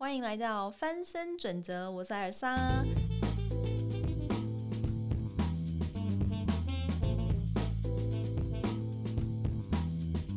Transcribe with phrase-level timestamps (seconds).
[0.00, 2.56] 欢迎来到翻身准则，我是艾尔莎。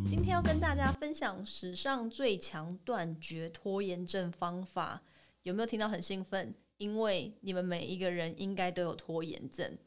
[0.10, 5.02] 今天要跟大家分享史上最强断绝拖延症方法，
[5.44, 6.54] 有没有听到很兴奋？
[6.76, 9.78] 因为你们每一个人应该都有拖延症。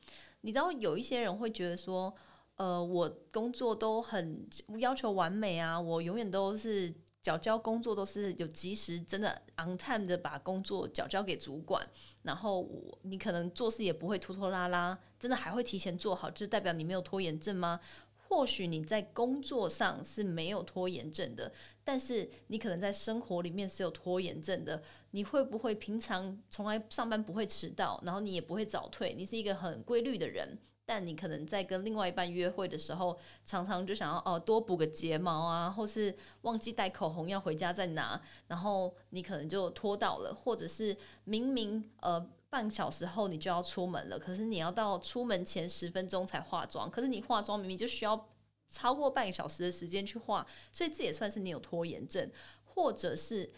[0.41, 2.15] 你知道有一些人会觉得说，
[2.57, 4.49] 呃，我工作都很
[4.79, 6.95] 要求完美啊，我永远都是。
[7.27, 11.85] 缴交工作都是有及时，真的 on time 的把工作缴交给主管，
[12.23, 17.81] 然后我你可能做事也不会拖拖拉拉，真的还会提前做好，就代表你没有拖延症吗？
[18.29, 21.53] 或许你在工作上是没有拖延症的，
[21.83, 24.81] 但是你可能在生活里面是有拖延症的。
[25.11, 30.57] 你会不会平常从来上班不会迟到，然后你也不会早退，你是一个很规律的人？
[30.89, 48.29] 但你可能在跟另外一半约会的时候，常常就想要哦多补个睫毛啊，或是忘记带口红要回家再拿，然后你可能就拖到了，或者是明明呃半小时后你就要出门了，可是你要到出门前十分钟才化妆，可是你化妆明明就需要
[48.71, 52.31] 超过半个小时的时间去化，所以这也算是你有拖延症，
[52.65, 53.53] 或者是。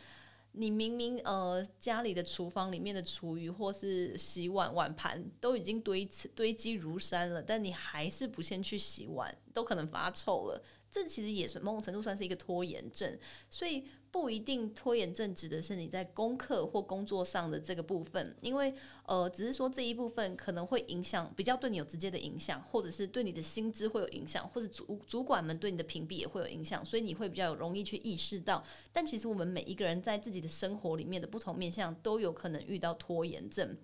[0.53, 10.63] 你明明呃家里的厨房里面的厨余或是洗碗碗盘都已经堆堆积如山了，但你还是不先去洗碗，都可能发臭了。
[10.91, 13.17] 这其实也是某种程度算是一个拖延症，
[13.51, 13.85] 所以
[14.21, 18.75] 不一定拖延症指的是你在功课或工作上的这个部分，因为
[19.07, 28.63] 呃，只是说这一部分可能会影响，比较对你有直接的影响，或者是对你的薪资会有影响，或者主主管们对你的屏蔽也会有影响，所以你会比较容易去意识到。
[28.93, 33.77] 但其实我们每一个人在自己的生活里面的不同面向都有可能遇到拖延症。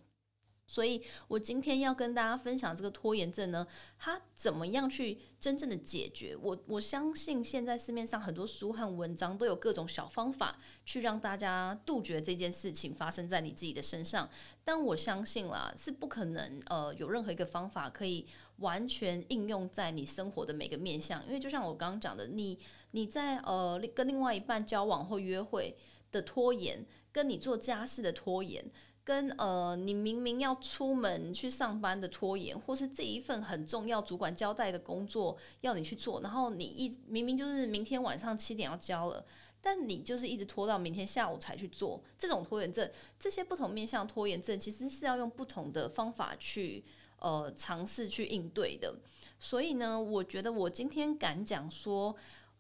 [0.67, 3.67] 所以我今天要跟大家分享这个拖延症呢，
[3.99, 6.35] 它怎么样去真正的解决？
[6.41, 14.29] 我我相信现在市面上很多书和文章都有各种小方法去让大家杜绝这件事情发生在你自己的身上。
[14.65, 22.59] 但我相信啦，是不可能呃有任何一个方法可以完全应用在你生活的每个面向，因为就像我刚刚讲的，你
[22.93, 25.77] 你在呃跟另外一半交往或约会
[26.11, 28.65] 的拖延，跟你做家事的拖延。
[29.05, 39.23] 跟呃，你明明要出门去上班的拖延，或是这一份很重要主管交代的工作要你去做，然后你一明明就是明天晚上七点要交了，
[39.61, 46.83] 但你就是一直拖到明天下午才去做，这种拖延症，这些不同面向拖延症，其实是要用不同的方法去
[47.19, 48.95] 呃尝试去应对的。
[49.39, 52.17] 所以呢，我觉得我今天敢讲说。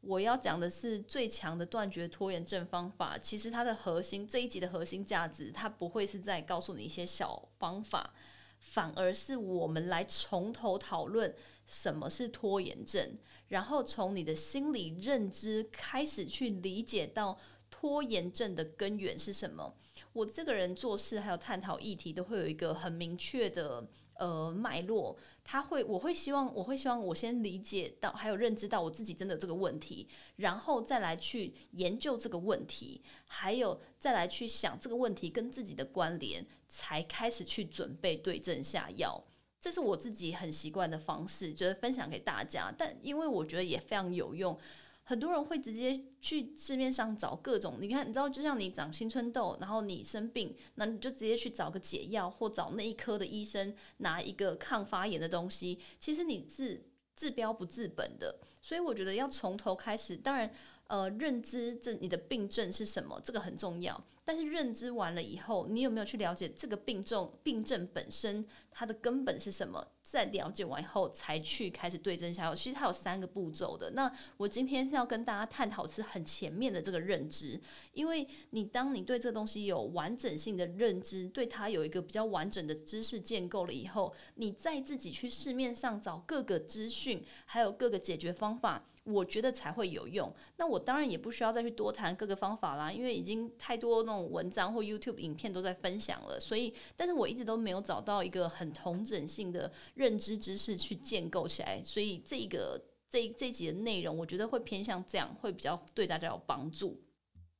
[0.07, 3.19] 我要讲的是最强的断绝拖延症方法。
[3.19, 8.15] 其实它的核心这一集的核心价值，它不会是在告诉你一些小方法，
[8.59, 11.35] 反而是我们来从头讨论
[11.67, 17.39] 什么是拖延症，然后从你的心理认知开始去理解到
[17.71, 19.75] 拖延症的根源是什么。
[20.13, 23.87] 我这个人做事还有探讨议题，都会有一个很明确的。
[24.17, 39.23] 呃，脉络，他会，我会希望，我会希望我先理解到，还有认知到我自己真的这个问题，然后再来去研究这个问题，还有再来去想这个问题跟自己的关联，才开始去准备对症下药。
[39.61, 44.59] 这是我自己很习惯的方式，觉得分享给大家，但因为我觉得也非常有用。
[45.05, 55.79] 很多人会直接去市面上找各种，你看，你知道，就像你长青春痘，然后你生病，那你就直接去找个解药，或找那一科的医生拿一个抗发炎的东西。
[56.01, 56.85] 其实你治
[57.15, 60.17] 治标不治本的，所以我觉得要从头开始。
[60.17, 60.53] 当然。
[60.87, 63.21] 呃，认知这你的病症是什么？
[63.25, 64.05] 这个很重要。
[64.27, 67.31] 但是认知完了以后，你有没有去了解这个病症？
[67.43, 69.87] 病症本身它的根本是什么？
[70.01, 72.55] 在了解完以后，才去开始对症下药。
[72.55, 73.91] 其实它有三个步骤的。
[73.91, 77.61] 那我今天是要跟大家探讨是很前面的这个认知，
[77.93, 88.87] 因为你当你对这个东西有完整性的认知，对它有一个比较完整的知识建构了以后，你再自己去市面上找各个资讯，还有各个解决方法。
[89.05, 90.33] 我觉得才会有用。
[90.57, 96.41] 那我当然也不需要再去多谈各个方法啦，因为已经太多那种文章或 YouTube 影片都在分享了。
[96.41, 101.83] 所以，但是我一直都没有找到一个很同整性的认知知识去建构起来。
[101.83, 107.03] 所以，这个这这集的内容，我觉得会偏向这样，会比较对大家有帮助。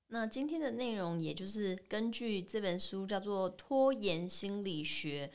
[0.09, 5.31] 那今天的内容，也就是根据这本书叫做《拖延心理学》。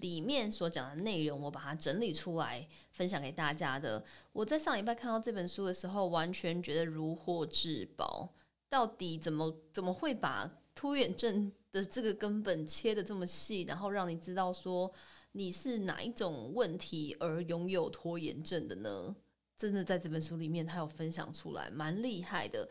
[0.00, 2.64] 里面所讲的内容，我把它整理出来
[2.98, 4.04] 分享给大家的。
[4.32, 8.34] 我在上礼拜看到这本书的时候，完全觉得如获至宝。
[8.68, 14.92] 到底怎么怎么会把拖延症的这个根本切的这么细，然后让你知道说
[15.32, 19.14] 你是哪一种问题而拥有拖延症的呢？
[19.56, 22.68] 真的在这本书里面，他有分享出来，蛮厉害的。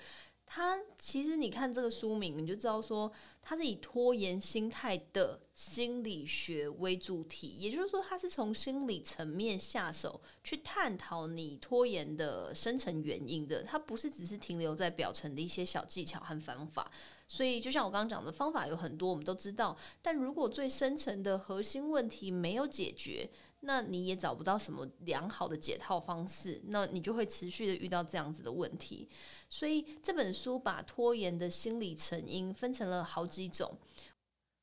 [0.49, 3.11] 他其实你看这个书名，你就知道说
[3.41, 13.61] 他是以拖延心态的心理学为主题，也就是说，他是从心理层面下手去探讨你拖延的深层原因的。
[13.63, 16.89] 它不是只是停留在表层的一些小技巧和方法。
[17.27, 23.29] 所以，就像我刚刚讲的方法有很多，我们都知道，但如果最深层的核心问题没有解决，
[23.61, 29.09] 那你也找不到什么良好的解套方式，那你就会持续的遇到这样子的问题。
[29.49, 33.77] 所以这本书把拖延的心理成因分成了好几种。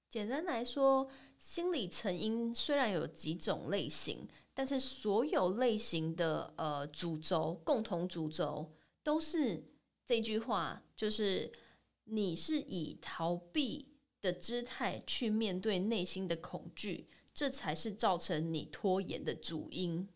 [0.08, 1.08] 简单来说，
[1.38, 9.64] 心理成因虽然有几种类型，但是所有类型的呃主轴、共同主轴都是
[10.06, 11.50] 这句话，就是
[12.05, 13.88] 你是以逃避
[14.20, 17.08] 的姿态去面对内心的恐惧。
[17.34, 20.08] 这才是造成你拖延的主因，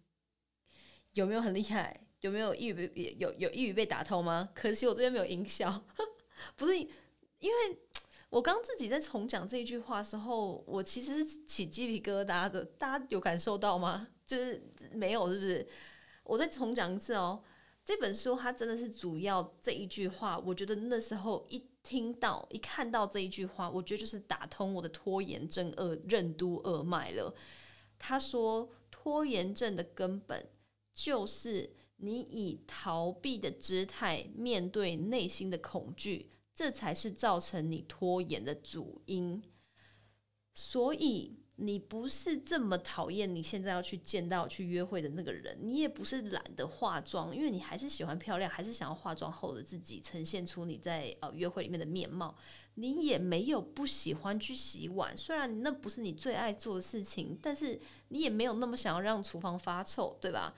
[1.14, 2.06] 有没有很厉害？
[2.20, 4.48] 有没有一语被有有一语被打透吗？
[4.54, 5.84] 可惜我这边没有音效，
[6.56, 6.86] 不是因
[7.40, 7.78] 为
[8.30, 12.64] 我刚自己在重讲这一句话时候，我其实是起鸡皮疙瘩的。
[12.64, 14.08] 大家有感受到吗？
[14.24, 14.62] 就是
[14.92, 15.68] 没有，是不是？
[16.22, 17.42] 我再重讲一次哦。
[17.84, 21.66] 这本书它真的是主要这一句话，我觉得那时候一。
[21.88, 27.34] 听到一看到这一句话，我觉得就是打通我的拖延症二任督二脉了。
[27.98, 30.46] 他说，拖延症的根本
[30.94, 39.42] 就是你以逃避的姿态面对内心的恐惧，这才是造成你拖延的主因。
[40.52, 41.37] 所以。
[41.60, 52.32] 你不是这么讨厌你现在要去见到去约会的那个人，你也不是懒得化妆，因为你还是喜欢漂亮，还是想要化妆后的自己呈现出你在呃约会里面的面貌。
[52.76, 57.76] 你也没有不喜欢去洗碗，虽然那不是你最爱做的事情，但是
[58.10, 60.54] 你也没有那么想要让厨房发臭，对吧？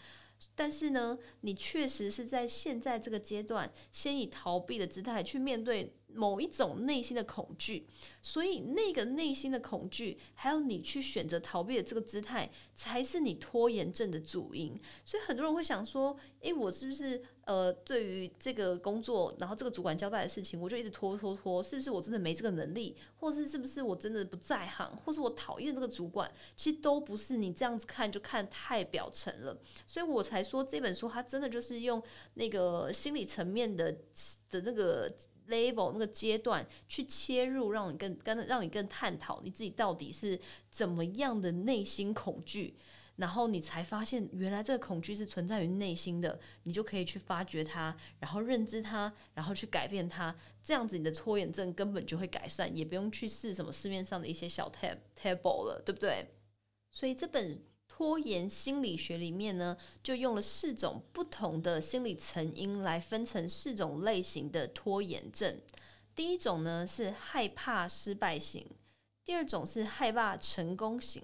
[0.55, 5.95] 但是呢，你确实是在现在这个阶段，先以逃避的姿态去面对。
[6.13, 7.87] 某一种内心的恐惧，
[8.21, 14.77] 所以那个内心的恐惧，还有你去选择逃避的这个姿态，才是你拖延症的主因。
[15.05, 26.31] 所以很多人会想说：“诶，我是不是呃，对于这个工作，然后这个主管交代的事情，我就一直拖拖拖，是不是我真的没这个能力，或是是不是我真的不在行，或是我讨厌这个主管？
[26.55, 29.61] 其实都不是，你这样子看就看太表层了。
[29.85, 32.01] 所以我才说这本书它真的就是用
[32.35, 33.91] 那个心理层面的
[34.49, 35.13] 的那个。
[35.49, 40.39] level 那个阶段去切入，让你更跟让你更探讨你自己到底是
[40.71, 42.73] 怎么样的内心恐惧，
[43.21, 50.35] 然后你才发现原来这个恐惧是存在于内心的，你就可以去发掘它，然后认知它，然后去改变它，
[50.65, 56.27] 这样子你的拖延症根本就会改善，也不用去试什么市面上的一些小 tab table 了，对不对？
[56.91, 57.63] 所以这本。
[57.93, 65.61] 拖延心理学里面呢，就用了四种不同的心理成因来分成四种类型的拖延症。
[66.15, 68.67] 第一种呢是害怕失败型，
[69.23, 71.23] 第二种是害怕成功型，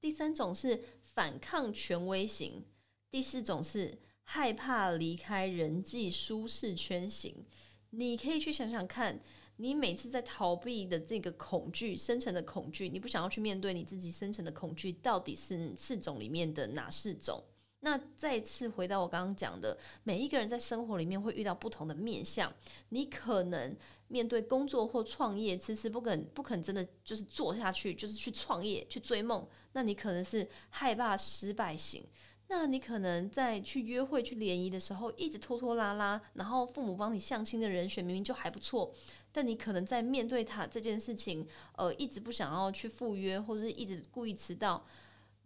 [0.00, 0.82] 第三种是
[1.14, 2.64] 反抗权威型，
[3.10, 7.44] 第四种是害怕离开人际舒适圈型。
[7.90, 9.20] 你可以去想想看。
[9.56, 17.40] 你每次在逃避的这个恐惧、深层的恐惧，你不想要去面对你自己深层的恐惧，到底是四种里面的哪四种？
[17.78, 22.52] 那再次回到我刚刚讲的，每一个人在生活里面会遇到不同的面相。
[22.88, 23.76] 你可能
[24.08, 29.46] 面对工作或创业，迟迟不肯不肯真的就是做下去，就是去创业去追梦。
[29.72, 32.04] 那你可能是害怕失败型。
[32.46, 38.92] 那你可能在去约会、去联谊的时候，一直拖拖拉拉，然后父母帮你相亲的人选明明就还不错。
[39.32, 41.44] 但你可能在面对他这件事情，
[41.76, 44.84] 呃，一直不想要去赴约，或者是一直故意迟到，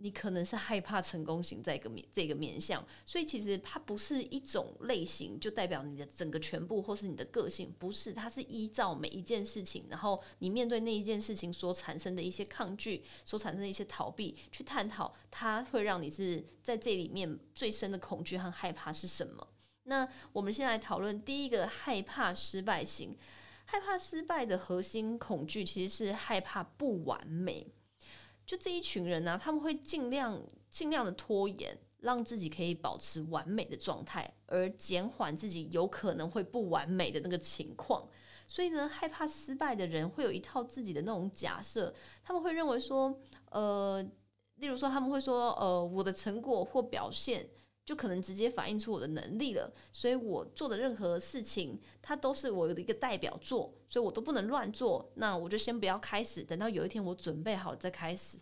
[0.01, 19.47] 你可能是害怕成功型这个面这个面相，所以其实它不是一种类型，就代表你的整个全部或是你的个性，不是，它是依照每一件事情，然后你面对那一件事情所产生的一些抗拒，所产生的一些逃避，去探讨它会让你是在这里面最深的恐惧和害怕是什么。
[19.85, 23.17] 那我们先来讨论第一个害怕失败型。
[23.71, 27.67] 害怕失败的核心恐惧其实是害怕不完美。
[28.49, 38.09] 就这一群人呢，他们会尽量尽量的拖延，让自己可以保持完美的状态，而减缓自己有可能会不完美的那个情况。
[38.47, 43.15] 所以呢，害怕失败的人会有一套自己的那种假设，他们会认为说，
[43.51, 44.03] 呃，
[44.55, 47.47] 例如说他们会说，呃，我的成果或表现。
[47.89, 55.11] 就可能直接反映出我的能力了，所以我做的任何事情，它都是我的一个代表作，所以我都不能乱做。
[55.15, 58.37] 那我就先不要开始，等到有一天我准备好再开始。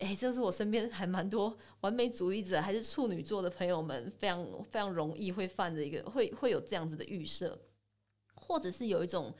[0.00, 7.56] 诶，这是我身边还蛮多完美主义者还是处女座的朋友们非常非常容易会犯的一个，会会有这样子的预设。
[8.34, 9.32] 或者是有一种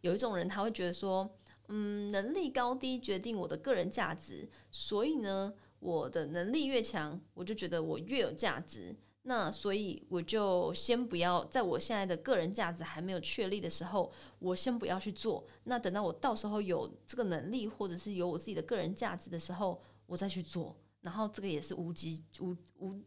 [0.00, 1.30] 有一种人他会觉得说，
[1.68, 5.52] 嗯，能力高低决定我的个人价值，所以呢，
[5.84, 8.96] 我的能力越强，我就觉得我越有价值。
[9.24, 15.44] 那所以我就先不要，在我现在的个人价值还没有确立的时候，我先不要去做。
[15.64, 20.74] 那等到我到时候有这个能力，或者是有我自己的个人价值的时候，我再去做。
[21.02, 22.98] 然后这个也是无极无无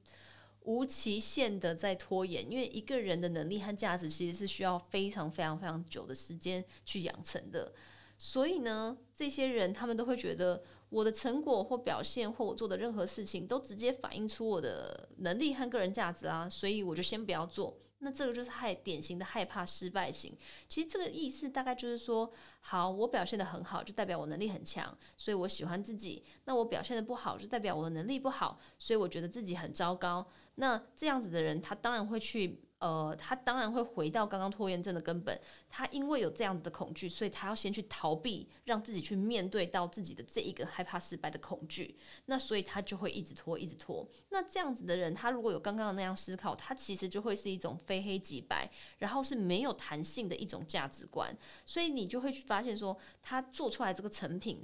[0.62, 7.74] 无期限的在拖延，因为一个人的能力和价值其实是需要非常非常非常久的时间去养成的。
[8.20, 10.64] 所以呢，这些人他们都会觉得。
[10.90, 17.78] 我的成果或表现或我做的任何事情，都直接反映出我的能力和个人价值啊，所以我就先不要做。
[18.00, 20.32] 那这个就是害典型的害怕失败型。
[20.70, 26.24] 其实这个意思大概就是说，好，我表现的很好，就代表我能力很强，所以我喜欢自己。
[26.46, 30.28] 那我表现的不好，就代表我的能力不好，所以我觉得自己很糟糕。
[30.56, 32.62] 那这样子的人，他当然会去。
[32.80, 35.40] 呃，他当然会回到刚刚拖延症的根本。
[35.68, 41.98] 他因为有这样子的恐惧，所以他要先去逃避，让自己去面对到自己的这一个害怕失败的恐惧。
[42.26, 44.08] 那所以他就会一直拖，一直拖。
[44.30, 48.70] 那这样子的人，他如果有刚刚的那样思考，他其实就会是一种非黑即白，
[49.00, 51.36] 然后是没有弹性的一种价值观。
[51.66, 54.64] 所以你就会去发现说，他做出来这个成品，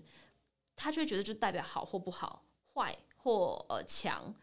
[0.76, 2.44] 他就会觉得就代表好或不好，
[2.76, 4.34] 坏或呃强。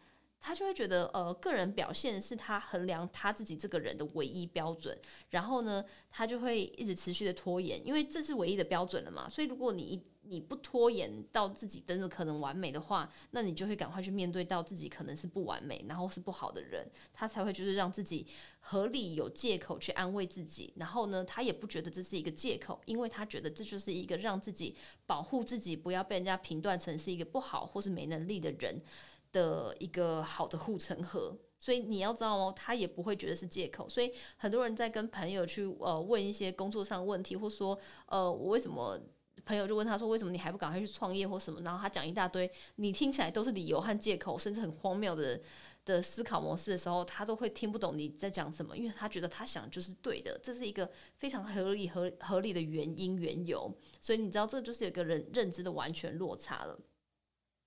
[0.41, 4.97] 他就会觉得，呃，个人表现是他衡量他自己这个人的唯一标准，
[5.29, 9.29] 然后呢，他就会一直持续的拖延，因为这是唯一的标准了嘛。
[9.29, 18.25] 所以，如果你你不拖延到自己真的可能完美的话，那你就会赶快去面对到自己可能是不完美，然后是不好的人，他才会就是让自己
[18.61, 20.73] 合理有借口去安慰自己。
[20.77, 28.81] 然后呢，他也不觉得这是一个借口，因为他觉得这就是一个让自己保护自己不要被人家评断成是一个不好或是没能力的人。
[29.31, 33.87] 的一个好的护城河，所以你要知道哦，他也不会觉得是借口。
[33.87, 38.99] 所以很多人在跟朋友去呃问一些工作上问题，或说呃我为什么
[39.45, 45.41] 朋友就问他说为什么你还不赶快去创业或什么，然后他讲一大堆，你听起来都是理由和借口，甚至很荒谬的
[45.83, 53.73] 的思考模式的时候，他都会听不懂你在讲什么，因为他觉得他想就是对的，这是一个非常合理合合理的原因缘由。
[53.99, 56.77] 所以你知道，这就是有个人认知的完全落差了。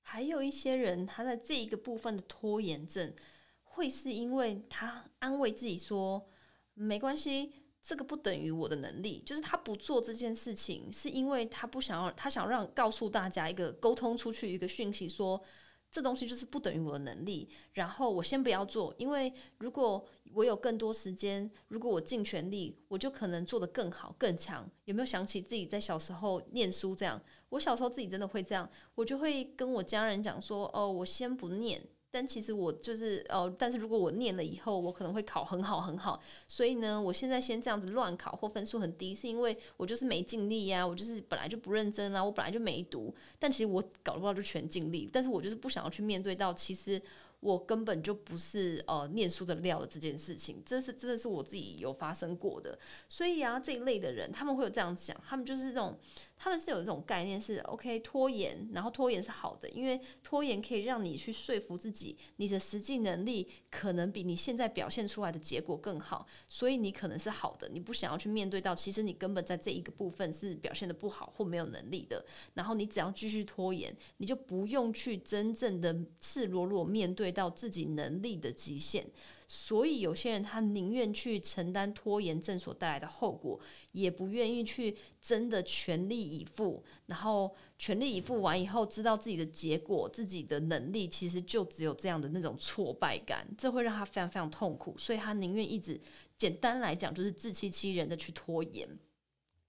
[0.07, 3.13] 还有一些人，他在这一个部分的拖延症，
[3.63, 6.29] 会是因为他安慰自己说
[6.75, 15.43] 没关系，这个不等于我的能力，就是他不做这件事情，是因为他不想要，他想让告诉大家一个沟通出去一个讯息说。
[15.95, 24.69] 这东西就是不等于我的能力，然后我先不要做，因为如果我有更多时间，如果我尽全力，我就可能做得更好、更强。
[24.87, 27.23] 有没有想起自己在小时候念书这样？
[27.51, 31.81] 我小时候自己真的会这样，我就会跟我家人讲说：“哦，我先不念。”
[32.15, 47.03] 但其实我就是呃，但是如果我念了以后，我可能会考很好很好，所以呢，我现在先这样子乱考或分数很低，是因为我就是没尽力呀，我就是本来就不认真啊，我本来就没读，但其实我搞不好就全尽力，但是我就是不想要去面对到其实。
[47.41, 52.79] 我根本就不是呃念书的料的这件事情，这是真的是我自己有发生过的。
[53.07, 55.99] 所以啊，这一类的人他们会有这样想，他们就是这种，
[56.45, 72.25] 他们是有这种概念是 OK 拖延，然后拖延是好的，因为拖延可以让你去说服自己，你的实际能力可能比你现在表现出来的结果更好，所以你可能是好的，你不想要去面对到，其实你根本在这一个部分是表现的不好或没有能力的，
[72.55, 77.35] 然后你只要继续拖延，你就不用去真正的赤裸裸面对。
[77.35, 79.05] 到自己能力的极限，
[79.57, 83.59] 所以有些人他宁愿去承担拖延症所带来的后果，
[83.93, 86.83] 也不愿意去真的全力以赴。
[87.07, 94.99] 然后全力以赴完以后，知道自己的结果，自己的能力其实就只有这样的那种挫败感，这会让他非常非常痛苦。
[94.99, 96.01] 所以他宁愿一直，
[96.37, 98.89] 简单来讲就是自欺欺人的去拖延。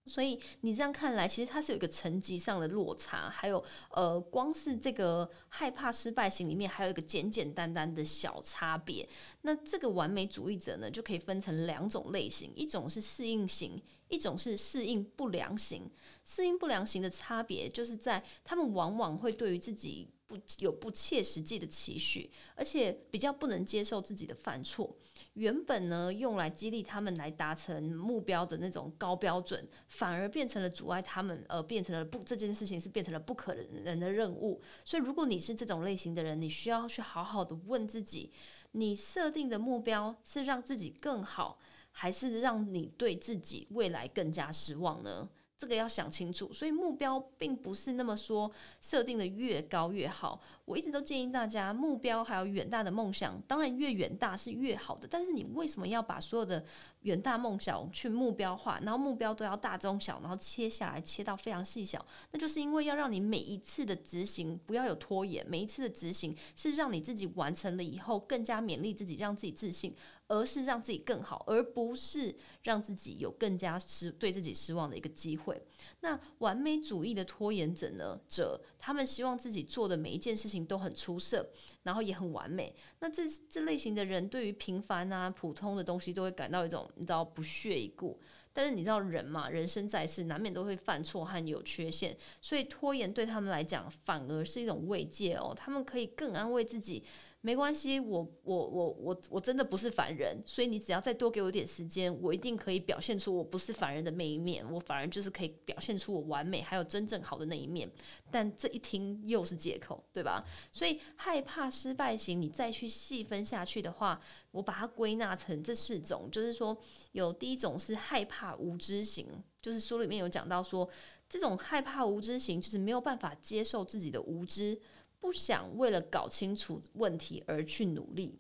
[0.08, 9.08] 所以你这样看来，其实它是有一个层级上的落差，还有呃，光是这个害怕失败型里面，还有一个简简单单的小差别。
[9.42, 15.90] 那这个完美主义者呢，就可以分成两种类型，一种是适应型，一种是适应不良型。
[16.24, 24.96] 适应不良型的差别，就是在他们往往会对于自己不有不切实际的期许，而且比较不能接受自己的犯错。
[25.36, 34.62] 原本呢，用来激励他们来达成目标的那种高标准，反而变成了阻碍他们，而变成了不这件事情是变成了不可能的任务。
[34.86, 38.32] 所以，如果你是这种类型的人，你需要去好好的问自己：
[38.72, 41.60] 你设定的目标是让自己更好，
[41.92, 45.30] 还是让你对自己未来更加失望呢？
[45.58, 50.40] 这个要想清楚，所以目标并不是那么说设定的越高越好。
[50.66, 55.08] 我一直都建议大家，目标还有远大的梦想，当然越远大是越好的。
[55.10, 56.64] 但是你为什么要把所有的
[57.06, 62.06] 远大梦想去目标化，然后目标都要大中小，然后切下来切到非常细小？
[62.32, 69.96] 那就是因为要让你每一次的执行不要有拖延，每一次的执行是让你自己完成了以后更加勉励自己，让自己自信。
[70.28, 75.62] 而是让自己更好，而不是让自己有更加失对自己失望的一个机会。
[76.00, 78.20] 那完美主义的拖延者呢？
[78.28, 81.44] 者他们希望自己做的每一件事情都很出色，
[81.82, 82.72] 然后也很完美。
[83.00, 88.22] 那这这类型的人对于平凡啊、普通的东西都会感到一种你知道不屑一顾。
[88.54, 95.52] 但是你知道人嘛，人生在世难免都会犯错和有缺陷，所以拖延对他们来讲反而是一种慰藉哦。
[95.58, 97.04] 他们可以更安慰自己。
[97.46, 104.66] 没关系，我我我我我真的不是凡人，所以你只要再多给我点时间，我一定可以表现出我不是凡人的那一面。
[104.74, 107.88] 我反而就是可以表现出我完美还有真正好的那一面。
[108.32, 110.44] 但这一听又是借口，对吧？
[110.72, 116.76] 所以害怕失败型，你再去细分下去的话，我把它归纳成这四种，就是说
[117.12, 119.28] 有第一种是害怕无知型，
[119.62, 120.90] 就是书里面有讲到说，
[121.30, 124.82] 这种害怕无知型就是没有办法接受自己的无知。
[125.26, 128.40] 不想为了搞清楚问题而去努力。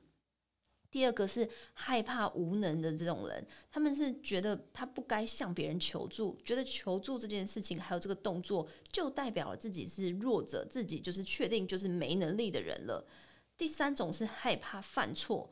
[0.92, 13.04] 第二个是害怕无能的这种人，他们是觉得他不该向别人求助，觉得求助这件事情还有这个动作就代表了自己是弱者，自己就是确定就是没能力的人了。
[13.58, 15.50] 第三种是害怕犯错，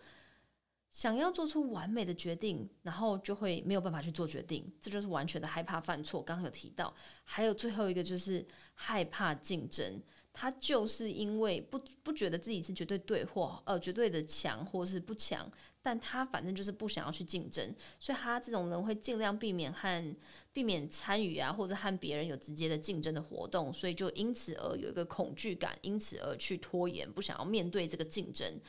[0.92, 6.22] 想要做出完美的决定，然后就会没有办法去做决定，这就是完全的害怕犯错。
[6.22, 10.00] 刚刚有提到，还有最后一个就是害怕竞争。
[10.34, 15.50] 他就是因为不不觉得自己是绝对对或呃绝对的强或是不强，
[15.82, 20.16] 但他反正就是不想要去竞争，所以他这种人会尽量避免和
[20.52, 28.60] 避免参与啊，或者和别人有直接的竞争的活动，所以就因此而有一个恐惧感，因此而去拖延，不想要面对这个竞争。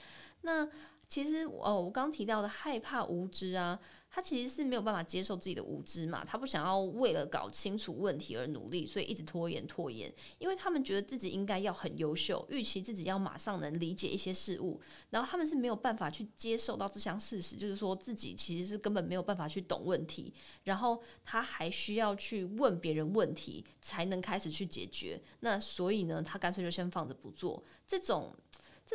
[0.42, 0.68] 那
[1.08, 3.80] 其实哦，我刚提到的害怕无知啊。
[4.14, 10.14] 他其实是没有办法接受自己的无知嘛，他不想要为了搞清楚问题而努力，所以一直拖延拖延。
[10.38, 25.20] 因为他们觉得自己应该要很优秀，预期自己要马上能理解一些事物，然后他们是没有办法去接受到这项事实，就是说自己其实是根本没有办法去懂问题，然后他还需要去问别人问题才能开始去解决。
[25.40, 27.60] 那所以呢，他干脆就先放着不做。
[27.84, 28.32] 这种。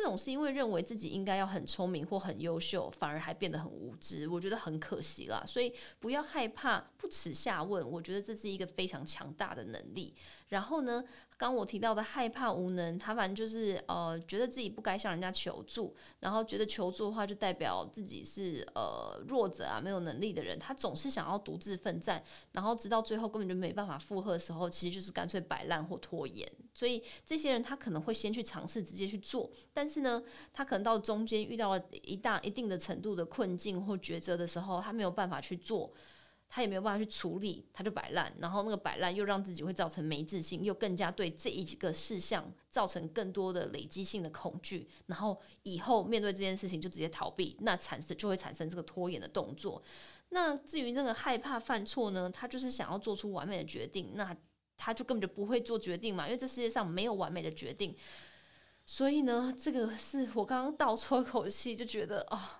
[0.00, 5.44] 这种是因为认为自己应该要很聪明或很优秀，反而还变得很无知，我觉得很可惜啦。
[5.46, 10.14] 所以不要害怕，不耻下问，我觉得这是一个非常强大的能力。
[10.50, 11.02] 然后呢？
[11.38, 20.58] 刚我提到的害怕无能，他反正就是呃，觉得自己不该向人家求助，然后觉得求助的话就代表自己是呃弱者啊，没有能力的人。
[20.58, 26.46] 他总是想要独自奋战，然后直到最后根本就没办法负荷的时候，其实就是干脆摆烂或拖延。
[26.74, 35.90] 所以这些人他可能会先去尝试直接去做，但是呢，他可能到中间遇到了一大一定的程度的困境或抉择的时候，他没有办法去做。
[36.52, 49.80] 他也没有办法去处理，他就摆烂，然后那个摆烂又让自己会造成没自信，又更加对这一个事项造成更多的累积性的恐惧，然后以后面对这件事情就直接逃避，那产生就会产生这个拖延的动作。
[50.30, 54.36] 那至于那个害怕犯错呢，他就是想要做出完美的决定，那
[54.76, 57.96] 他就根本就不会做决定嘛，因为这世界上没有完美的决定。
[58.84, 62.59] 所以呢，这个是我刚刚倒抽口气，就觉得啊。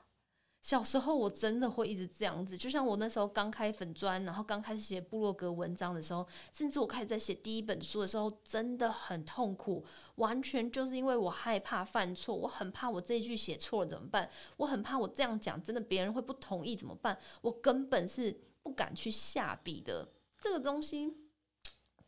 [0.62, 9.82] 小时候我真的会一直这样子，就像我那时候刚开粉砖，然后刚开始写部落格文章的时候，甚至我开始在写第一本书的时候，真的很痛苦，
[10.16, 14.28] 完全就是因为我害怕犯错，我很怕我这一句写错了怎么办？
[14.58, 17.18] 我很怕我这样讲真的别人会不同意怎么办？
[17.40, 21.16] 我根本是不敢去下笔的，这个东西。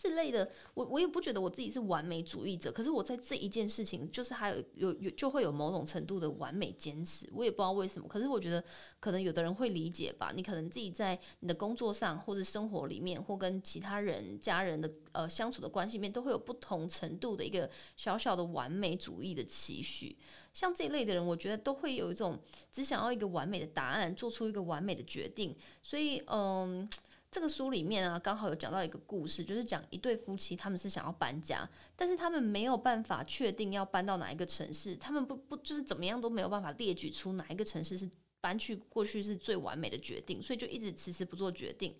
[0.02, 8.64] 这类的，我我也不觉得我自己是完美主义者，可是我在这一件事情，就是还有有有就会有某种程度的完美坚持，我也不知道为什么，可是我觉得
[8.98, 10.32] 可能有的人会理解吧。
[10.34, 20.18] 你可能自己在你的工作上或者生活里面，或跟其他人、家人的呃相处的关系面，都会有不同程度的一个小小的完美主义的期许。
[20.52, 22.40] 像这一类的人，我觉得都会有一种
[22.72, 26.88] 只想要一个完美的答案，做出一个完美的决定，所以嗯。
[27.32, 31.66] 这个书里面啊，刚好有讲到一个故事，就是讲一对夫妻，他们是想要搬家，
[31.96, 38.08] 但是他们没有办法确定要搬到哪一个城市，他们不不就是怎么样都没有办法列举出哪一个城市是
[38.42, 41.96] 搬去过去是最完美的决定，所以就一直迟迟不做决定。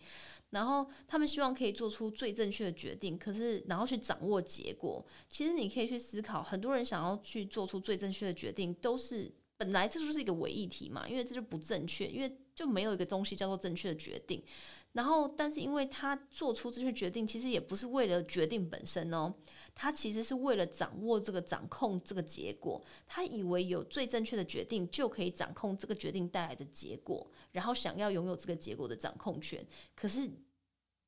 [0.51, 5.03] 然后他们希望可以做出最正确的决定，可是然后去掌握结果。
[5.31, 14.45] 其实你可以去思考，很多人想要去做出最正确的决定，都是本来这就是一个伪议题嘛，因为这就不正确，因为就没有一个东西叫做正确的决定。
[14.93, 19.35] 然后，但是因为他做出这些决定，其实也不是为了决定本身哦，
[19.75, 22.83] 他其实是为了掌握这个掌控这个结果。
[23.07, 29.67] 他以为有最正确的决定就可以掌控这个决定带来的结果，然后想要拥有这个结果的掌控权。
[29.95, 30.31] 可是。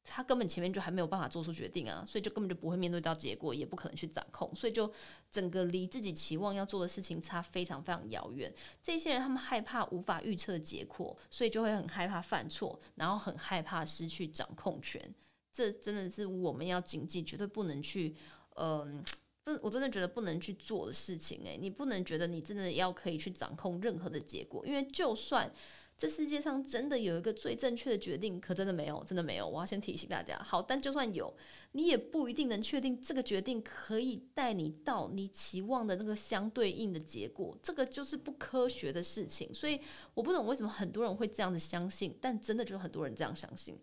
[0.07, 4.93] 他根本前面就还没有办法做出决定啊，所以就根本就不会面对到结果，也不可能去掌控，所以就
[5.31, 8.53] 整个离自己期望要做的事情差非常非常遥远。
[8.83, 15.03] 这些人他们害怕无法预测结果，所以就会很害怕犯错，然后很害怕失去掌控权。
[15.51, 18.15] 这真的是我们要谨记，绝对不能去，
[18.57, 19.03] 嗯，
[19.43, 21.41] 不，我真的觉得不能去做的事情。
[21.45, 25.51] 诶，你不能觉得你真的要可以去掌控任何的结果，因为就算。
[25.97, 29.49] 这世界上真的有一个最正确的决定，可真的没有，真的没有。
[29.49, 31.33] 我要先提醒大家，好，但就算有，
[31.73, 39.55] 你也不一定能确定这个决定可以带你到你期望的那个相对应的结果，这个就是不科学的事情。
[39.55, 39.81] 所以
[40.15, 43.79] 我不懂为什么很多人会这样子相信，但真的就很多人这样相信。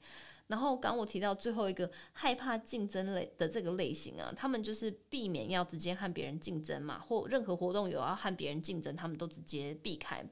[0.48, 10.30] 然后刚我提到最后一个害怕竞争类的这个类型啊，他们就是避免要直接和别人竞争嘛，或任何活动有要和别人竞争，他们都直接避开。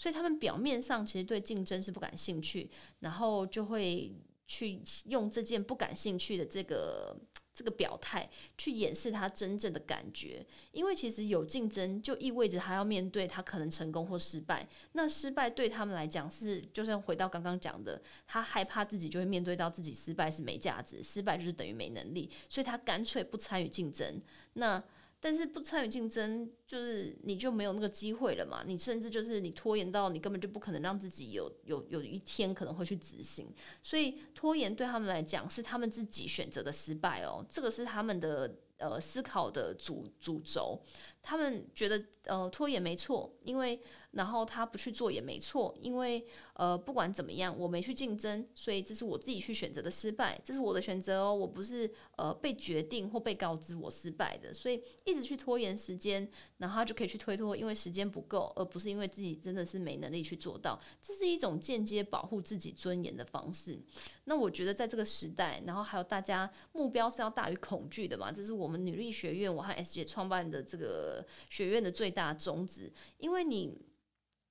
[0.00, 4.10] 所以他们表面上其实对竞争是不感兴趣，然后就会
[4.46, 7.14] 去用这件不感兴趣的这个
[7.52, 10.42] 这个表态去掩饰他真正的感觉。
[10.72, 14.66] 因为其实有竞争就意味着他要面对他可能成功或失败。
[14.92, 24.18] 那失败对他们来讲是，就像回到刚刚讲的，他害怕自己就会面对到自己失败是没价值，失败就是等于没能力，所以他干脆不参与竞争。
[24.54, 24.82] 那
[25.20, 28.64] 但是不参与竞争，就是你就没有那个机会了嘛？
[28.66, 33.52] 你甚至就是你拖延到你根本就不可能让自己有有有一天可能会去执行，
[33.82, 40.82] 所以拖延对他们来讲是他们自己选择的失败哦，这个是他们的呃思考的主主轴，
[41.22, 43.78] 他们觉得呃拖延没错，因为。
[44.12, 63.80] 然后他不去做也没错，因为呃不管怎么样，我没去竞争，所以这是我自己去选择的失败，这是我的选择哦，我不是呃被决定或被告知我失败的，所以一直去拖延时间，然后他就可以去推脱，因为时间不够，而不是因为自己真的是没能力去做到，这是一种间接保护自己尊严的方式。
[64.24, 73.78] 那我觉得在这个时代，然后还有大家目标是要大于恐惧的嘛，这是我们女力学院我和 S 姐创办的这个学院的最大宗旨，因为你。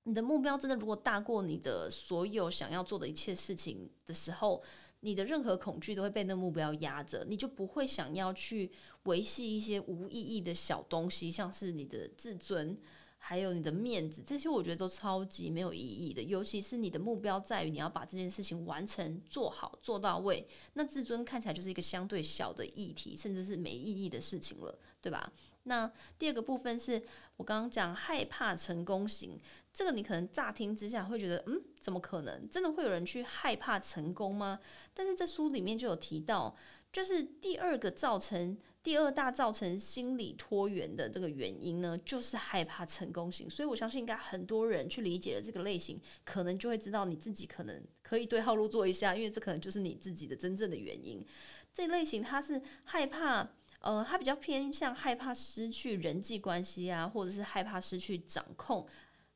[0.10, 4.60] 你的目标真的如果大过你的所有想要做的一切事情的时候，
[5.02, 8.72] 你的任何恐惧都会被那目标压着，你就不会想要去
[9.04, 12.76] 维系一些无意义的小东西，像是你的自尊，
[13.20, 16.24] 还有你的面子，这些我觉得都超级没有意义的。
[16.24, 25.32] 尤其是你的目标在于你要把这件事情完成、做好、做到位，那自尊看起来就是一个相对小的议题，甚至是没意义的事情了，对吧？
[25.64, 27.04] 那第二个部分是
[27.36, 29.38] 我刚刚讲害怕成功型，
[29.80, 32.50] 这个你可能乍听之下会觉得，嗯，怎么可能？
[32.50, 34.60] 真的会有人去害怕成功吗？
[34.94, 36.54] 但是这书里面就有提到，
[36.92, 43.50] 就是第二个造成第二大造成心理拖延的这个原因呢，就是害怕成功型。
[43.50, 51.26] 所以我相信应该很多人去理解了这个类型，可能就会知道你自己可能可以对号入座一下，因为这可能就是你自己的真正的原因。
[51.74, 53.50] 这类型它是害怕。
[53.82, 58.86] 呃，他比较偏向害怕失去人际关系啊，或者是害怕失去掌控，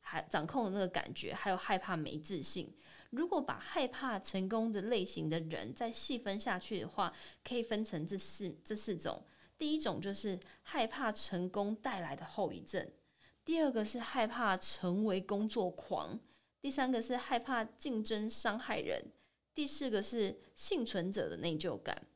[0.04, 2.72] 还掌控的那个感觉，还有害怕没自信。
[3.10, 7.12] 如果把害怕成功的类型的人再细分下去的话，
[7.42, 9.24] 可以分成这四这四种。
[9.56, 12.86] 第一种就是害怕成功带来的后遗症，
[13.44, 16.18] 第二个是害怕成为工作狂，
[16.60, 19.12] 第三个是害怕竞争伤害人，
[19.54, 22.06] 第四个是幸存者的内疚感。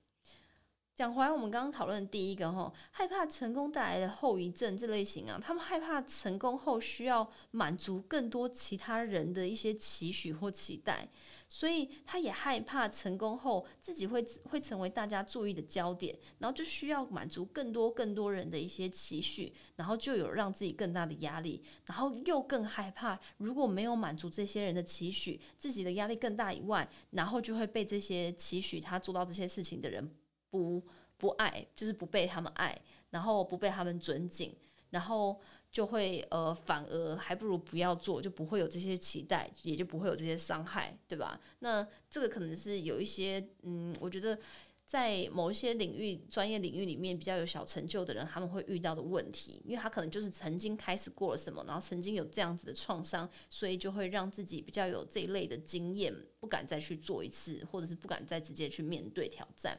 [0.99, 11.09] 讲回来，我们刚刚讨论第一个哈，害怕成功带来的后遗症这类型啊，他们害怕成功后需要满足更多其他人的一些期许或期待，
[11.49, 30.13] 所以他也害怕成功后自己会会成为大家注意的焦点，然后就需要满足更多更多人的一些期许，然后就有让自己更大的压力，然后又更害怕如果没有满足这些人的期许，自己的压力更大以外，然后就会被这些期许他做到这些事情的人。
[30.51, 30.83] 不
[31.17, 32.81] 不爱，就是不被他们爱，
[33.11, 34.55] 然后不被他们尊敬，
[34.91, 41.41] 然后就会呃，反而还不如不要做，就不会有这些期待，也就不会有这些伤害，对吧？
[41.59, 44.39] 那这个可能是有一些嗯，我觉得
[44.87, 59.79] 在某一些领域、专业领域里面比较有小成就的人，他们会遇到的问题，因为他可能就是曾经开始过了什么，然后曾经有这样子的创伤，所以就会让自己比较有这一类的经验，不敢再去做一次，或者是不敢再直接去面对挑战。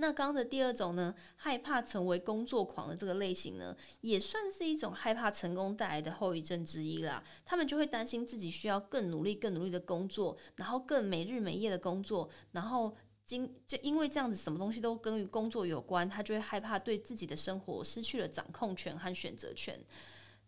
[0.00, 7.22] 那刚刚的第二种呢，害怕成为工作狂的这个类型呢，也算是一种害怕成功带来的后遗症之一啦。
[7.44, 12.94] 他们就会担心自己需要更努力、更努力的工作，然后更没日没夜的工作，然后
[13.26, 19.78] 经就因为这样子，什么东西都跟工作有关，他就会害怕对自己的生活失去了掌控权和选择权。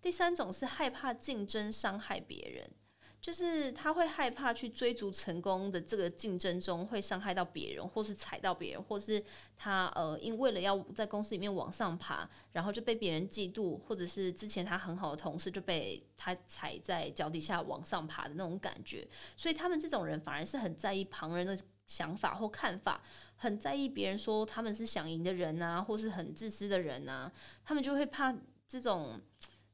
[0.00, 2.70] 第三种是害怕竞争伤害别人。
[3.20, 9.22] 就是他会害怕去追逐成功的这个竞争中会伤害到别人，或是踩到别人，或是
[9.58, 19.06] 他呃因为了要在公司里面往上爬，然后就被别人嫉妒，或者是之前他很好的同事就被他踩在脚底下往上爬的那种感觉。
[19.36, 23.02] 所以他们这种人反而是很在意旁人的想法或看法，
[23.36, 27.30] 很在意别人说他们是想赢的人啊，或是很自私的人啊，
[27.64, 28.34] 他们就会怕
[28.66, 29.20] 这种。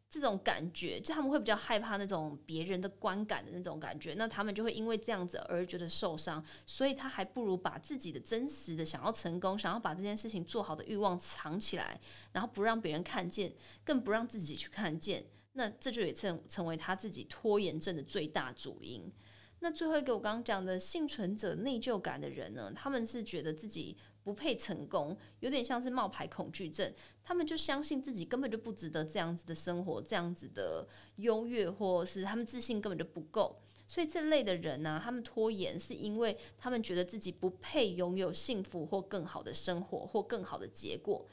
[0.08, 12.00] 这种感觉，就他们会比较害怕那种别人的观感的那种感觉，那他们就会因为这样子而觉得受伤，所以他还不如把自己的真实的想要成功、想要把这件事情做好的欲望藏起来，
[12.32, 13.52] 然后不让别人看见，
[13.84, 19.12] 更不让自己去看见，那这就也成成为他自己拖延症的最大主因。
[19.60, 23.96] 那最后一个我刚刚讲的幸存者内疚感的人呢，他们是觉得自己。
[24.26, 26.92] 不配成功，有点像是冒牌恐惧症。
[27.22, 30.84] 他们就相信自己根本就不值得这样子的生活，这样子的
[31.18, 33.56] 优越，或是他们自信根本就不够。
[33.86, 41.24] 所以这类的人呢，他们拖延是因为他们觉得自己不配拥有幸福或更好的生活或更好的结果。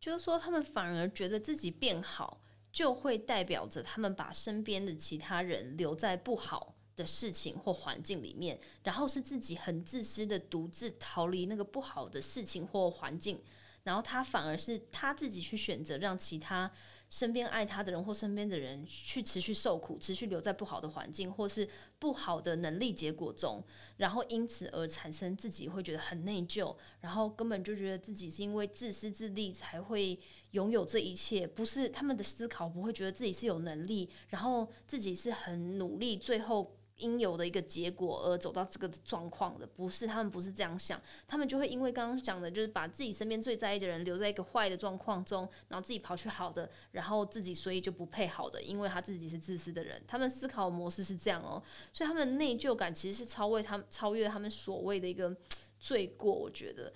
[0.00, 6.73] 就是说，他们反而觉得自己变好，就会代表着他们把身边的其他人留在不好。
[6.96, 13.40] 的事情或环境里面，然后是自己很自私的独自逃离那个不好的事情或环境，
[13.82, 16.70] 然后他反而是他自己去选择让其他。
[17.10, 21.68] 身边爱他的人或身边的人去持续受苦，持续留在不好的环境或是
[22.00, 23.62] 不好的能力结果中，
[23.98, 30.18] 然后因此而产生自己会觉得很内疚，然后根本就觉得自己是因为自私自利才会
[30.52, 36.74] 拥有这一切，不是他们的思考不会觉得自己是有能力，然后自己是很努力，最后。
[36.98, 51.60] 应有的一个结果而走到这个状况的，不是他们不是这样想，他们就会因为刚刚讲的，就是把自己身边最在意的人留在一个坏的状况中，然后自己跑去好的，然后自己所以就不配好的，因为他自己是自私的人，他们思考模式是这样哦，
[51.92, 55.36] 所以他们内疚感其实是超越他们超越他们所谓的一个
[55.80, 56.92] 罪过，我觉得，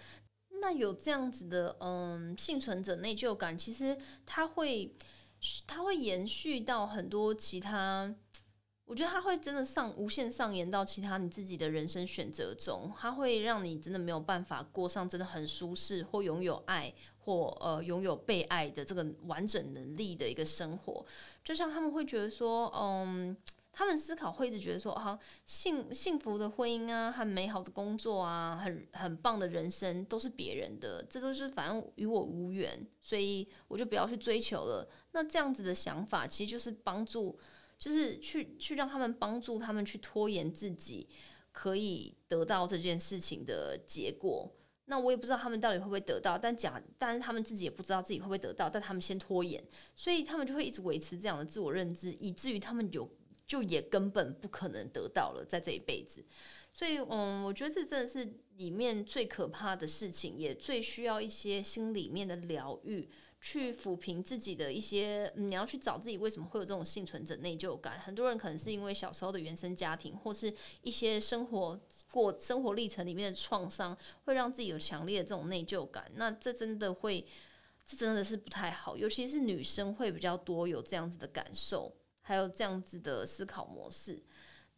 [0.61, 4.95] 那有这样子的嗯幸存者内疚感，其实他会
[5.67, 8.15] 他会延续到很多其他。
[8.89, 21.05] 我觉得它会真的上无限上延到其他你自己的人生选择中，它会让你真的没有办法过上真的很舒适或拥有爱或呃拥有被爱的这个完整能力的一个生活。
[21.45, 23.37] 就像他们会觉得说，嗯，
[23.75, 34.89] 他们思考会一直觉得说，哈，幸幸福的婚姻啊，很美好的工作啊，很很棒的人生都是别人的，这都是反正与我无缘，所以我就不要去追求了。
[35.13, 37.39] 那这样子的想法其实就是帮助。
[37.79, 41.09] 就是去去让他们帮助他们去拖延自己
[41.53, 44.53] 可以得到这件事情的结果。
[44.87, 49.63] 那我也不知道他们到底会不会得到，但假，但是他们自己也不知道自己会不会得到，但他们先拖延，
[49.95, 53.07] 所以他们就会一直维持这样的自我认知，以至于他们有
[53.47, 56.25] 就也根本不可能得到了在这一辈子。
[56.73, 63.09] 所以，嗯，我觉得这真的是里面最可怕的事情，也最需要一些心里面的疗愈。
[63.41, 67.99] 去抚平自己的一些，你要去找自己为什么会有这种幸存者内疚感。
[68.01, 76.11] 很多人可能是因为小时候的原生家庭，或是一些生活过生活历程里面的创伤，会让自己有强烈的这种内疚感。
[76.17, 77.25] 那这真的会，
[77.87, 78.97] 这真的是不太好。
[78.97, 84.21] 尤其是女生会比较多有这样子的感受，还有这样子的思考模式。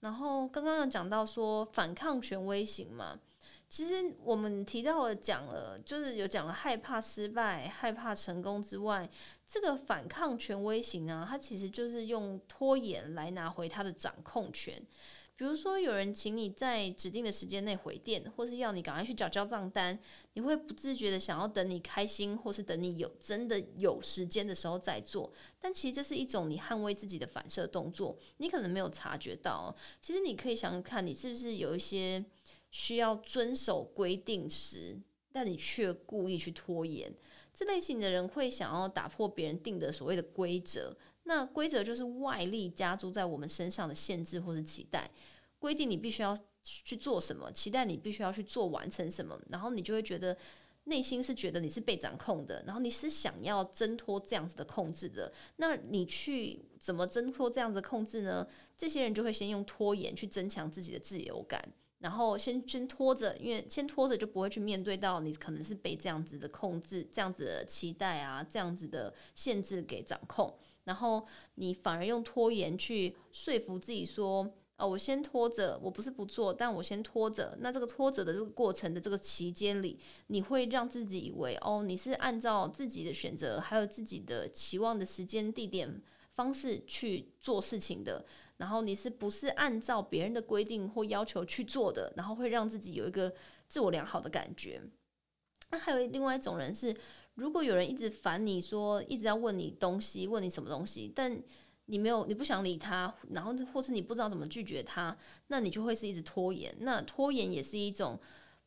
[0.00, 3.18] 然后刚刚有讲到说反抗权威型嘛。
[3.70, 9.08] 其实我们提到了讲了，就是有讲了害怕失败、害怕成功之外，
[9.46, 14.82] 这个反抗权威型啊，它其实就是用拖延来拿回它的掌控权。
[15.36, 19.98] 比如说，有人请你在指定的时间内回电，或是要你赶快去缴交账单，
[20.34, 25.32] 你会不自觉的想要等你开心，或是等你有真的有时间的时候再做。
[25.60, 29.74] 但其实这是一种你捍卫自己的反射动作，你可能没有察觉到。
[30.00, 32.22] 其实你可以想想看，你是不是有一些。
[32.70, 34.98] 需要遵守规定时，
[35.32, 37.12] 但你却故意去拖延，
[37.52, 40.96] 这类型的人会想要打破别人定的所谓的规则。
[41.24, 45.10] 那规则就是外力加诸在我们身上的限制或是期待，
[45.58, 50.36] 规定你必须要去做什么，期待你必须要去做完成什么，然后你就会觉得
[50.84, 55.32] 内心是觉得你是被掌控的，然后你是想要挣脱这样子的控制的。
[55.56, 58.46] 那你去怎么挣脱这样子的控制呢？
[58.76, 61.62] 这些人就会先用拖延去增强自己的自由感。
[62.00, 74.52] 然后先先拖着，因为先拖着就不会去面对到你可能是被这样子的控制、这样子的期待啊、这样子的限制给掌控，然后你反而用拖延去说服自己说。
[74.82, 77.54] 哦，我先拖着，我不是不做，但我先拖着。
[77.60, 86.00] 那这个拖着的这个过程的这个期间里，你会让自己以为，哦，你是按照自己的选择，还有自己的期望的时间、地点、
[86.32, 88.24] 方式去做事情的。
[88.60, 92.12] 然后你是不是按照别人的规定或要求去做的？
[92.14, 93.32] 然后会让自己有一个
[93.66, 94.80] 自我良好的感觉。
[95.70, 96.94] 那还有另外一种人是，
[97.36, 101.42] 如果有人一直烦你说，一直要问你东西，问你什么东西，但
[101.86, 106.76] 你没有，你不想理他，然后或是你不知道怎么拒绝他，那你就会是一直拖延。
[106.80, 108.20] 那拖延也是一种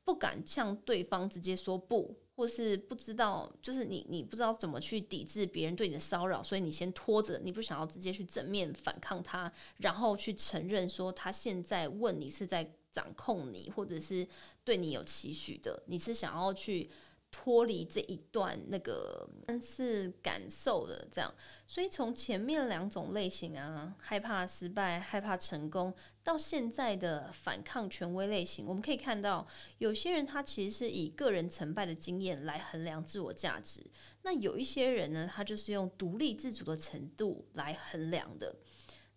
[0.04, 14.28] 不敢向对方直接说不，或是不知道，就是你你不知道怎么去抵制别人对你的骚扰，所以你先拖着，你不想要直接去正面反抗他，然后去承认说他现在问你是在掌控你，或者是
[14.64, 16.90] 对你有期许的，你是想要去。
[17.36, 19.28] 脱离这一段那个
[19.60, 21.34] 是感受的，这样，
[21.66, 25.92] 所以从前面两种类型啊，害怕失败、害怕成功，
[26.24, 29.46] 到现在的反抗权威类型，我们可以看到，
[29.80, 33.84] 有些人他其实是以个人成败的经验来衡量自我价值，
[34.22, 38.56] 那有一些人呢，他就是用独立自主的程度来衡量的。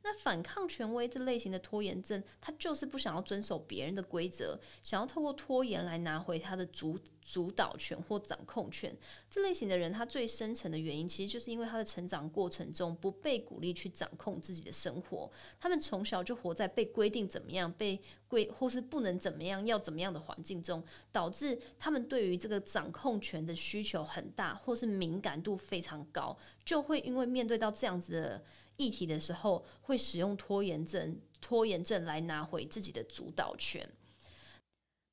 [0.08, 8.96] 那反抗权威这类型的拖延症，他就是不想要遵守别人的规则，想要透过拖延来拿回他的主主导权或掌控权。
[9.28, 15.28] 这类型的人，他最深层的原因，其实就是因为他的成长过程中不被鼓励去掌控自己的生活。
[15.58, 28.44] 他们从小就活在被规定怎么样、被规或是不能怎么样、要怎么样的环境中，导致他们对于这个掌控权的需求很大，或是敏感度非常高，就会因为面对到这样子的。
[28.76, 33.88] 议题的时候，会使用拖延症、拖延症来拿回自己的主导权。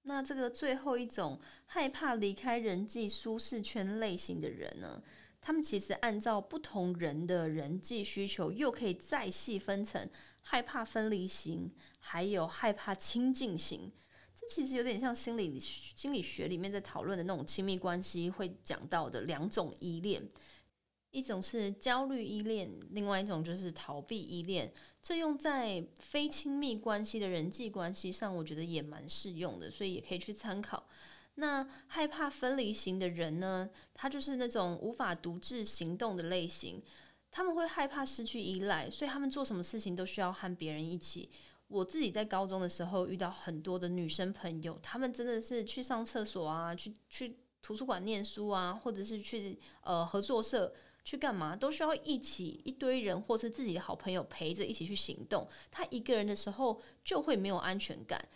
[0.03, 5.01] 那这个最后一种害怕离开人际舒适圈类型的人呢？
[5.39, 10.09] 他们其实按照不同人的人际需求，又可以再细分成
[10.41, 13.91] 害怕分离型，还有害怕亲近型。
[14.35, 20.27] 这其实有点像心理心理学里面在讨论的那种亲密关系会讲到的两种依恋。
[21.13, 24.73] 一种是焦虑依恋，另外一种就是逃避依恋。
[24.99, 30.87] 这用在非亲密关系的人际关系上，我觉得也蛮适用的，所以也可以去参考。
[31.35, 36.81] 那害怕分离型的人呢，他就是那种无法独自行动的类型，
[37.29, 41.29] 他们会害怕失去依赖，所以他们做什么事情都需要和别人一起。
[41.67, 50.73] 我自己在高中的时候遇到很多的女生朋友，她们真的是去上厕所啊，去去图书馆念书啊，或者是去呃合作社。
[51.03, 55.47] 去干嘛都需要一起一堆人，或是自己的好朋友陪着一起去行动。
[55.69, 58.27] 他一个人的时候就会没有安全感。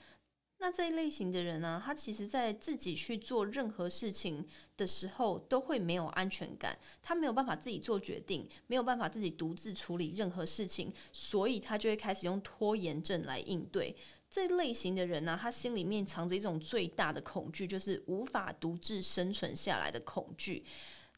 [0.59, 4.43] 那这一类型的人呢，他其实在自己去做任何事情
[4.75, 6.75] 的时候都会没有安全感。
[7.03, 13.95] 他没有办法自己做决定，没有办法自己独自处理任何事情，所以他就会开始用拖延症来应对。
[14.29, 20.65] 这类型的人呢，他心里面藏着一种最大的恐惧，就是无法独自生存下来的恐惧。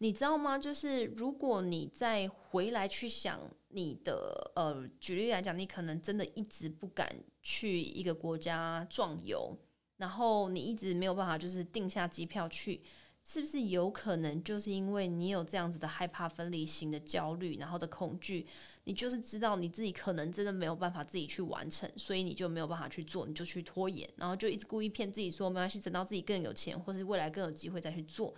[0.01, 0.57] 你知道吗？
[0.57, 9.57] 就是如果你再回来去想你的呃，举例来讲，你可能真的一直不敢去一个国家壮游，
[9.97, 12.81] 然后你一直没有办法就是定下机票去，
[13.25, 18.47] 是不是有可能就是因为你有这样子的害怕分离型的焦虑，然后的恐惧，
[18.85, 28.33] 你就是知道你自己可能真的没有办法自己去完成，所以你就没有办法去做，你就去拖延，然后就一直故意骗自己说没关系，等到自己更有钱，或是未来更有机会再去做。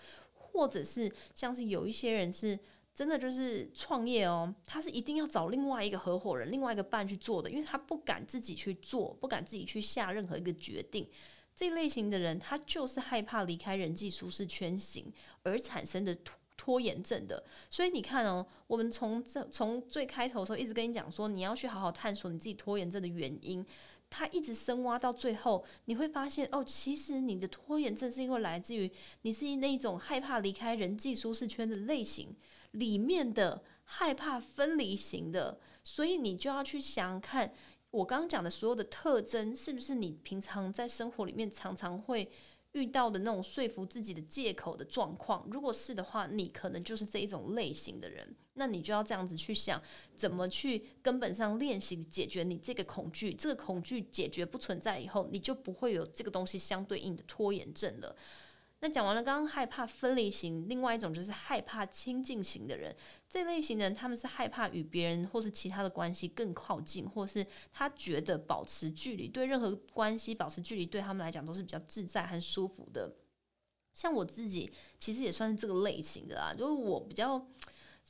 [0.52, 2.58] 或者是像是有一些人是
[2.94, 11.08] 真的就是创业哦，他是一定要找另外一个合伙人、另外一个伴去做的，因为他不敢自己去做，不敢自己去下任何一个决定。
[11.56, 15.12] 这类型的人，他就是害怕离开人际舒适圈型
[15.44, 17.44] 而产生的拖拖延症的。
[17.70, 23.66] 所以你看哦，我们从这从最开头的时候一直跟你讲说，你要去好好探索你自己拖延症的原因。
[24.12, 28.91] 他一直深挖到最后，你会发现哦，其实你的拖延症是因为来自于
[29.24, 32.36] 你是那一种害怕离开人际舒适圈的类型
[32.74, 37.52] 里面的害怕分离型的，所以你就要去想看
[37.89, 42.30] 我刚刚讲的所有的特征，是不是你平常在生活里面常常会。
[42.74, 48.34] 遇到的那种说服自己的借口的状况，如果是的话，你可能就是这一种类型的人。
[48.62, 49.82] 那你就要这样子去想，
[50.15, 53.34] 怎么去根本上练习解决你这个恐惧。
[53.34, 58.15] 这个恐惧解决不存在以后，你就不会有这个东西相对应的拖延症了。
[58.81, 62.96] 那讲完了，刚刚害怕分离型，另外一种就是害怕亲近型的人。
[63.27, 73.15] 这类型的人，他们是害怕与别人或是其他的关系更靠近，或是他觉得保持距离，对任何关系保持距离，对他们来讲都是比较自在和舒服的。
[73.96, 77.44] 像我自己，其实也算是这个类型的啦，就是我比较。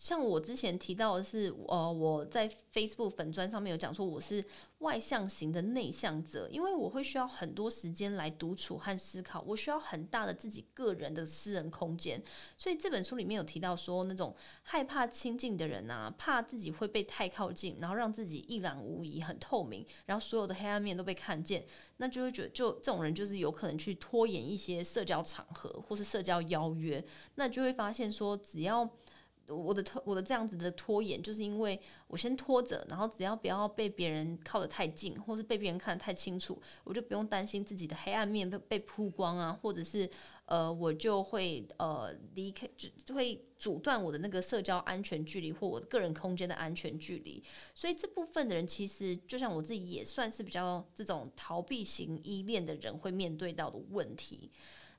[0.02, 4.44] 像我之前提到的是，呃，我在 Facebook 粉砖上面有讲说我是
[4.80, 12.20] 外向型的内向者，因为我会需要很多时间来独处和思考，我需要很大的自己个人的私人空间。
[12.58, 21.64] 所以这本书里面有提到说，那种害怕亲近的人啊，怕自己会被太靠近，然后让自己一览无遗、很透明，然后所有的黑暗面都被看见，
[21.98, 28.90] 那就会觉得，就这种人就是有可能去拖延一些社交场合或是社交邀约，那就会发现说，只要
[29.56, 40.10] 我的拖我的这样子的拖延，就是因为我先拖着，然后只要不要被别人靠得太近，或是被别人看得太清楚，我就不用担心自己的黑暗面被被曝光啊，或者是
[40.46, 47.44] 呃，我就会呃离开，就就会阻断我的那个社交安全距离或我个人空间的安全距离。
[47.74, 54.52] 所以这部分的人，其实就像我自己，也算是比较这种逃避型依恋的人会面对到的问题。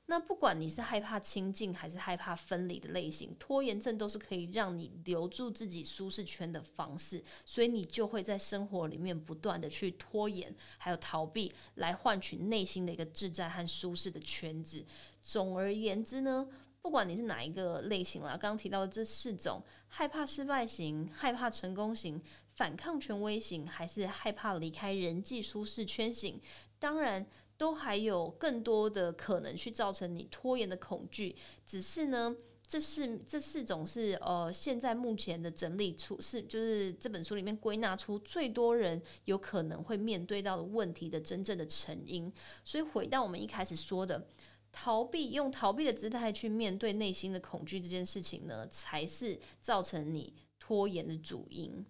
[0.05, 14.85] 那不管你是害怕亲近还是害怕分离的类型，拖延症都是可以让你留住自己舒适圈的方式，所以你就会在生活里面不断的去拖延，还有逃避，来换取内心的一个自在和舒适的圈子。
[15.21, 16.45] 总而言之呢，
[16.81, 22.21] 不管你是哪一个类型啦，刚刚提到的这四种，害怕失败型、害怕成功型、
[22.55, 26.41] 反抗权威型，还是害怕离开人际舒适圈型，
[26.77, 27.25] 当然。
[27.57, 31.35] 都还有更多的可能去造成你拖延的恐惧，
[31.65, 32.35] 只是呢，
[32.67, 42.31] 这是这四种是呃，现在目前的整理出是就是这本书里面归纳出最多人有可能会面对到的问题的真正的成因。
[42.63, 44.27] 所以回到我们一开始说的，
[44.71, 51.85] 逃避用逃避的姿态去面对内心的恐惧这件事情呢，才是造成你拖延的主因。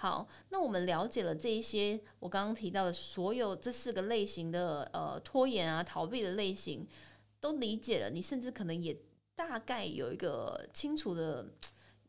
[0.00, 6.86] 好，那我们了解了这一些我刚刚提到的所有这四个类型的呃拖延啊逃避的类型，
[7.40, 8.08] 都理解了。
[8.08, 8.96] 你甚至可能也
[9.34, 11.44] 大概有一个清楚的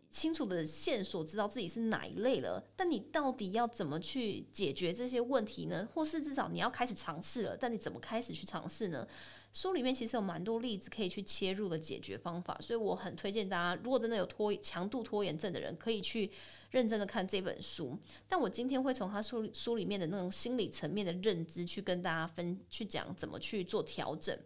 [0.10, 2.64] 清楚的线索，知道自己是哪一类了。
[2.76, 5.88] 但你到底要怎么去解决这些问题呢？
[5.94, 9.08] 或是至少你要开始尝试了，但你怎么开始去尝试呢？
[9.52, 16.30] 书里面其实有蛮多例子可以去切入的解决方法，所以我很推荐大家，如果真的有拖强度拖延症的人，可以去
[16.70, 17.98] 认真的看这本书。
[18.28, 24.38] 但我今天会从他书书里面的那种心理层面的认知去跟大家分去讲怎么去做调整。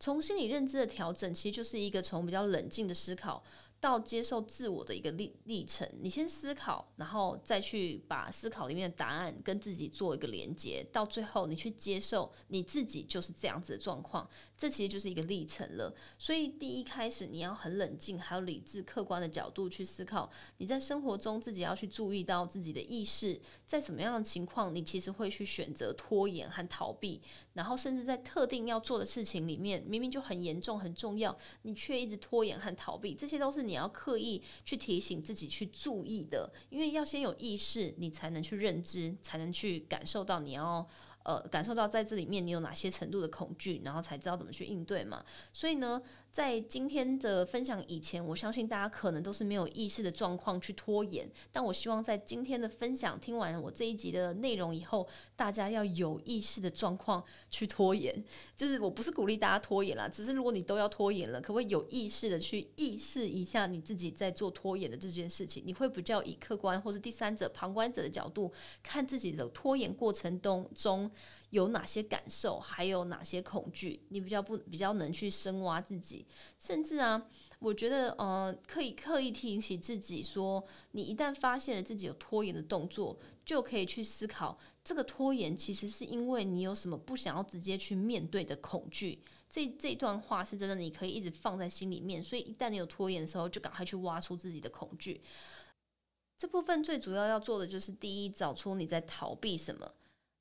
[0.00, 3.42] 从心理认知的调整，其实就是一个从比较冷静的思考。
[3.80, 15.94] 到接受自我的一个历历程，你先思考，然后再去把思考里面的答案跟自己做一个连接，到最后你去接受你自己就是这样子的状况，这其实就是一个历程了。
[16.18, 27.20] 所以第一开始你要很冷静，还有理智、客观的角度去思考，你在生活中自己要去注意到自己的意识，在什么样的情况你其实会去选择拖延和逃避，
[27.52, 33.62] 然后甚至在特定要做的事情里面，明明就很严重、很重要，你却一直拖延和逃避，这些都是。
[33.62, 40.88] 你要刻意去提醒自己去注意的，因为要先有意识，你才能去认知，才能去感受到你要。
[41.24, 45.22] 呃，感受到在这里面你有哪些程度的恐惧，然后才知道怎么去应对嘛。
[45.52, 46.00] 所以呢，
[46.30, 51.28] 在今天的分享以前，我相信大家可能都是没有意识的状况去拖延。
[51.50, 58.22] 但我希望在今天的分享听完我这一集的内容以后，大家要有意识的状况去拖延。
[58.56, 65.62] 就是我不是鼓励大家拖延啦，只是如果你都要拖延了，可不可以有意识的去意识一下你自己在做拖延的这件事情？
[65.66, 68.52] 你会比较以客观或是第三者、旁观者的角度
[68.82, 71.10] 看自己的拖延过程中中。
[71.50, 74.00] 有哪些感受，还有哪些恐惧？
[74.10, 76.26] 你比较不比较能去深挖自己，
[76.58, 77.26] 甚至啊，
[77.58, 89.22] 我觉得呃，可以刻意提醒自己说，你一旦发现了自己有拖延的动作，就可以去思考，这个拖延其实是因为你有什么不想要直接去面对的恐惧。
[89.48, 92.22] 这这段话是真的，你可以一直放在心里面。
[92.22, 95.22] 所以一旦你有拖延的时候，就赶快去挖出自己的恐惧。
[96.36, 99.90] 这部分最主要要做的就是第一，找出你在逃避什么。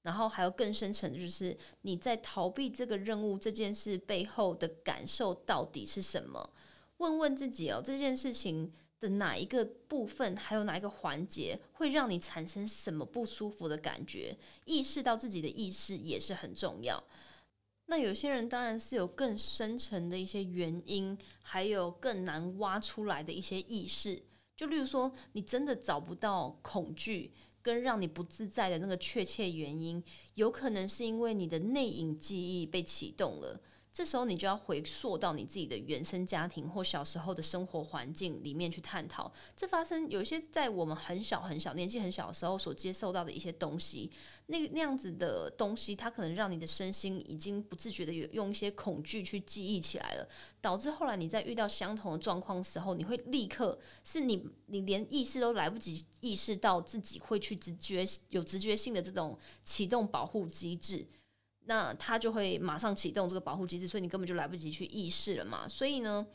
[0.03, 6.53] 然后还有更深层，就是你在逃避这个任务这件事背后的感受到底是什么？
[6.97, 14.37] 问问自己哦，这件事情的哪一个部分，还有哪一个环节会让你产生什么不舒服的感觉？
[14.65, 17.03] 意识到自己的意识也是很重要。
[17.85, 24.23] 那有些人当然是有更深层的一些原因，还有更难挖出来的一些意识。
[24.55, 27.31] 就例如说，你真的找不到恐惧。
[27.67, 30.01] 跟让你不自在的那个确切原因，
[30.35, 33.59] 有可能是因为你的内隐记忆被启动了。
[33.97, 44.11] 这时候你就要回溯到你自己的原生家庭或小时候的生活环境里面去探讨，这发生有一些在我们很小很小年纪很小的时候所接受到的一些东西，
[44.45, 50.29] 那那样子的东西，它可能让你的身心已经不自觉的有用一些恐惧去记忆起来了，
[50.61, 59.35] 导致后来你在遇到相同的状况时候，你会立刻是你你连意识都来不及意识到自己会去直觉有直觉性的这种
[59.65, 61.07] 启动保护机制。
[61.67, 65.67] 那它就会马上启动这个保护机制，所以你根本就来不及去意识了嘛。
[65.67, 66.25] 所以呢，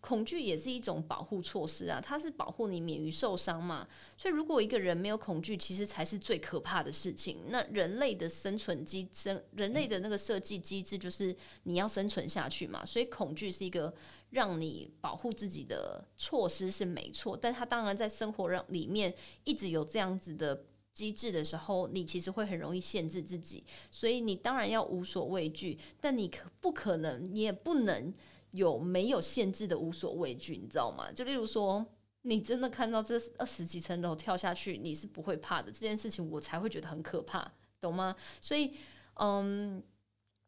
[0.00, 3.86] 恐惧也是一种保护措施啊，它是保护你免于受伤嘛。
[4.16, 7.36] 所以如果一个人没有恐惧，其实才是最可怕的事情。
[7.48, 12.84] 那人类的生存机生，人类的那个设计机制就是你要生存下去嘛。
[12.86, 13.92] 所以恐惧是一个
[14.30, 19.14] 让你保护自己的措施是没错，但它当然在生活让里面
[19.44, 20.64] 一直有这样子的。
[20.98, 28.12] 机制的时候，你其实会很容易限制自己，所以你当然要无所畏惧，但你可不可能，你也不能
[28.50, 31.12] 有没有限制的无所畏惧，你知道吗？
[31.12, 31.86] 就例如说，
[32.22, 37.48] 你真的看到这二十几层楼跳下去，你是不会怕的，这件事情我才会觉得很可怕，
[37.80, 38.16] 懂吗？
[38.40, 38.72] 所以，
[39.14, 39.80] 嗯。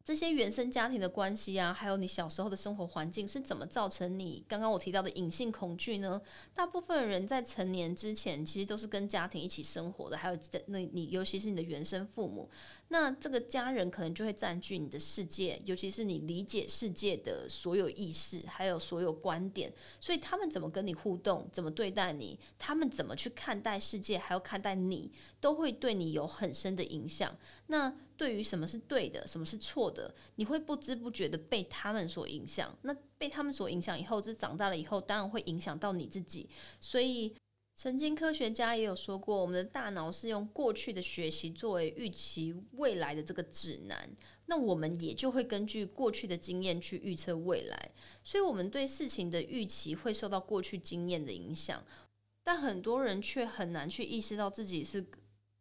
[0.03, 6.19] 这些原生家庭的关系啊，还有你小时候的生活环境是怎么造成你刚刚我提到的隐性恐惧呢？
[6.55, 12.49] 大部分人在成年之前，其实都是跟家庭一起生活的，还有在那你尤其是你的原生父母，
[12.87, 19.71] 那这个家人可能就会占据你的世界，尤其是你理解世界的所有意识，还有所有观点。
[19.99, 27.35] 所以他们怎么跟你互动，怎么对待你，他们怎么去看待世界，还有看待你，都会对你有很深的影响。
[27.67, 32.71] 那对于什么是对的，什么是错的，你会不知不觉的被他们所影响。
[32.83, 36.47] 那被他们所影响以后，这长大了以后，当然会影响到你自己。
[36.79, 37.35] 所以，
[37.75, 44.07] 神经科学家也有说过，我们的大脑是用过去的学习作为预期未来的这个指南。
[44.45, 47.91] 那我们也就会根据过去的经验去预测未来。
[48.23, 51.83] 所以，我们对事情的预期会受到过去经验的影响，
[52.43, 55.03] 但很多人却很难去意识到自己是。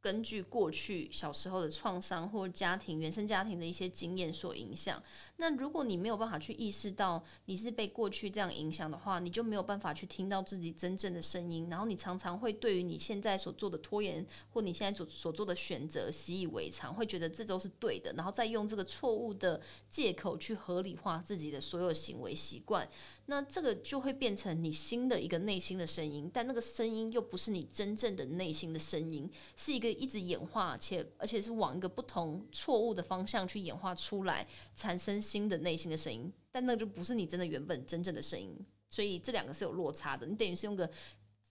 [0.03, 5.03] 根据过去小时候的创伤或家庭原生家庭的一些经验所影响，
[5.37, 22.89] 那如果你没有办法去意识到你是被过去这样影响的话，你就没有办法去听到自己真正的声音，然后你常常会对于你现在所做的拖延或你现在所所做的选择习以为常，会觉得这都是对的，然后再用这个错误的借口去合理化自己的所有行为习惯。
[23.31, 38.53] 那这个就会变成你新的一个内心的声音，但那个声音又不是你真正的内心的声音，是一个一直演化且而且是往一个不同错误的方向去演化出来，产生新的内心的声音，但那个就不是你真的原本真正的声音，
[38.91, 40.91] 所以这两个是有落差的，你等于是用个。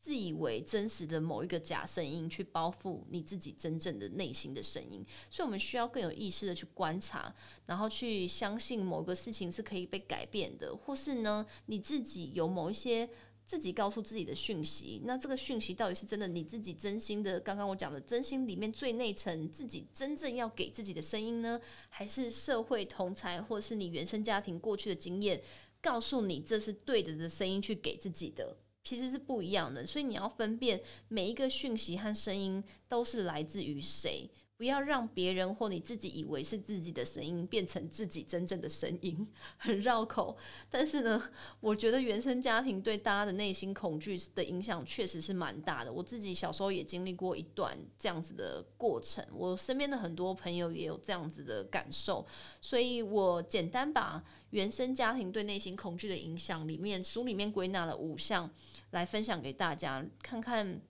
[0.02, 7.34] 自以为真实的某一个假声音，去包覆你自己真正的内心的声音，所以我们需要更有意识的去观察，
[7.66, 13.10] 然后去相信某个事情是可以被改变的，或是呢，你自己有某一些
[13.46, 17.40] 自己告诉自己的讯息，那这个讯息到底是真的你自己真心的？
[17.40, 25.42] 刚刚我讲的真心里面最内层自己真正要给自己的声音呢，还是社会同才或是你原生家庭过去的经验
[25.82, 28.56] 告诉你这是对的的声音去给自己的？
[28.90, 34.28] 其实是不一样的，所以你要分辨每一个讯息和声音都是来自于谁。
[34.58, 39.26] 不要让别人或你自己以为是自己的声音变成自己真正的声音，
[39.56, 40.36] 很绕口。
[40.70, 41.32] 但是呢，
[41.62, 45.94] 我觉得原生家庭对大家的内心恐惧的影响确实是蛮大的。
[45.94, 52.26] 我自己小时候也经历过一段这样子的过程，我身边的很多朋友也有这样子的感受。
[52.60, 58.50] 所以我简单把原生家庭对内心恐惧的影响里面书里面归纳了五项
[58.92, 60.82] 来分享给大家，看看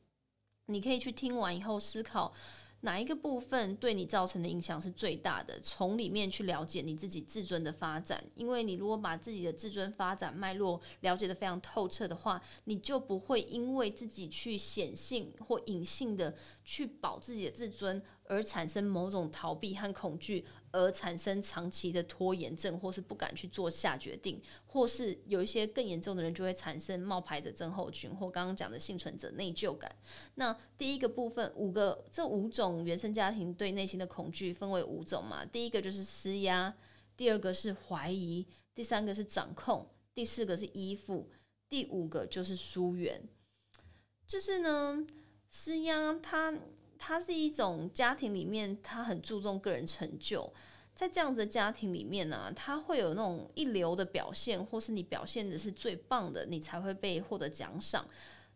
[0.67, 2.33] 你可以去听完以后思考。
[2.81, 5.59] 哪一个部分对你造成的影响是最大的？
[5.61, 16.33] 从里面去了解你自己自尊的发展，因为你如果把自己的自尊发展脉络了解的非常透彻的话，你就不会因为自己去显性或隐性的
[16.63, 18.01] 去保自己的自尊。
[18.29, 29.93] 而产生某种逃避和恐惧，而产生长期的拖延症，或是不敢去做下决定，或是有一些更严重的人就会产生冒牌者症候群，或刚刚讲的幸存者内疚感。
[30.35, 35.45] 那第一个部分，五个这五种原生家庭对内心的恐惧分为五种嘛？
[35.45, 36.73] 第一个就是施压，
[37.17, 38.45] 第二个是怀疑，
[38.75, 41.29] 第三个是掌控，第四个是依附，
[41.67, 43.21] 第五个就是疏远。
[44.27, 45.05] 就是呢，
[45.49, 46.53] 施压它。
[46.99, 50.51] 它是一种家庭里面，他很注重个人成就，
[50.93, 58.05] 在这样子的家庭里面呢，他会有那种一流的表现，或是你表现的是最棒的，你才会被获得奖赏。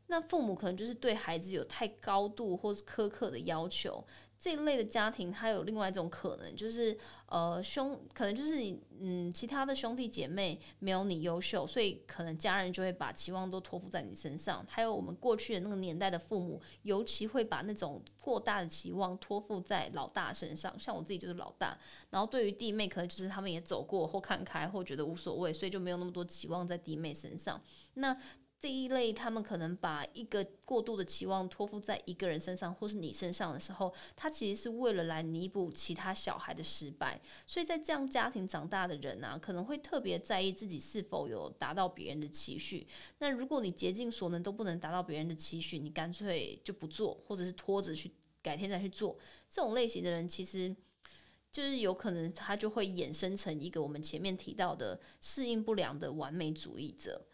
[0.08, 4.06] 那父母可能就是对孩子有太高度或是苛刻的要求。
[4.44, 14.62] 这一类的家庭，它有另外一种可能，就是呃兄，可能就是你嗯其他的兄弟姐妹没有你优秀，所以可能家人就会把期望都托付在你身上。
[14.68, 20.78] 还有我们过去的那个年代的父母，尤其会把那种过大的期望托付在老大身上。
[20.78, 21.80] 像我自己就是老大，
[22.10, 27.62] 然后对于弟妹，可能就是他们也走过或看开或觉得无所谓，所以就没有那么多期望在弟妹身上。
[27.94, 28.14] 那
[28.64, 37.20] 这一类，他们可能把一个过度的期望托付在一个人身上，或是你身上的时候，他其实是为了来弥补其他小孩的失败。
[37.46, 42.88] 所以在这样家庭长大的人啊，可能会特别在意自己是否有达到别人的期许。
[43.20, 48.10] 那如果你竭尽所能都不能达到别人的期许，你干脆就不做，或者是拖着去
[48.42, 49.18] 改天再去做。
[49.50, 50.74] 这种类型的人，其实
[51.52, 57.26] 就是有可能他就会衍生成一个我们前面提到的适应不良的完美主义者。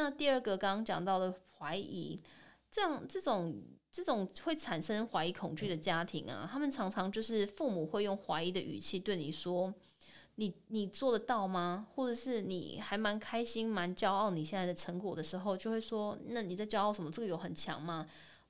[0.00, 2.22] 那第二个刚刚讲到的怀疑，
[2.70, 9.74] 这样这种这种会产生怀疑恐惧的家庭啊，他们常常就是父母会用怀疑的语气对你说
[10.36, 17.10] ：“你你做得到吗？”或者是你还蛮开心、蛮骄傲你现在的成果的时候，就会说：“那你在骄傲什么？
[17.10, 18.06] 这个有很强吗？”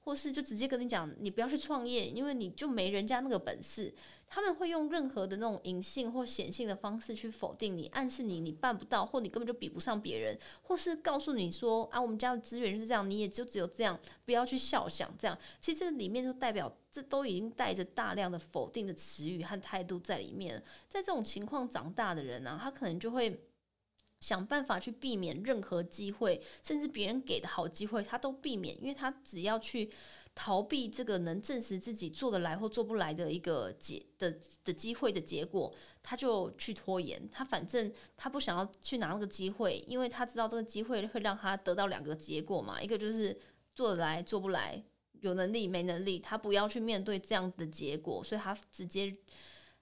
[0.08, 3.94] 或是就直接跟你讲：“你不要去创业，因为你就没人家那个本事。”
[4.26, 15.36] 他们会用任何的那种隐性或显性的方式去否定你，暗示你你办不到，或你根本就比不上别人，或是告诉你说啊，我们家的资源是这样，你也就只有这样，不要去笑想这样。
[15.60, 20.62] 其实里面就代表这都已经带着大量的否定的词语和态度在里面。
[20.88, 23.38] 在这种情况长大的人呢，他可能就会
[24.20, 29.90] 想办法去避免任何机会，甚至别人给的好机会他都避免，因为他只要去。
[30.34, 37.20] 逃避这个能证实自己做得来或做不来的一个结的的机会的结果，他就去拖延。
[37.32, 43.36] 他反正他不想要去拿那个机会，因为他知道这个机会会让他得到两个结果嘛，一个就是
[43.74, 44.80] 做得来做不来，
[45.22, 49.12] 有能力没能力，他不要去面对这样子的结果，所以他直接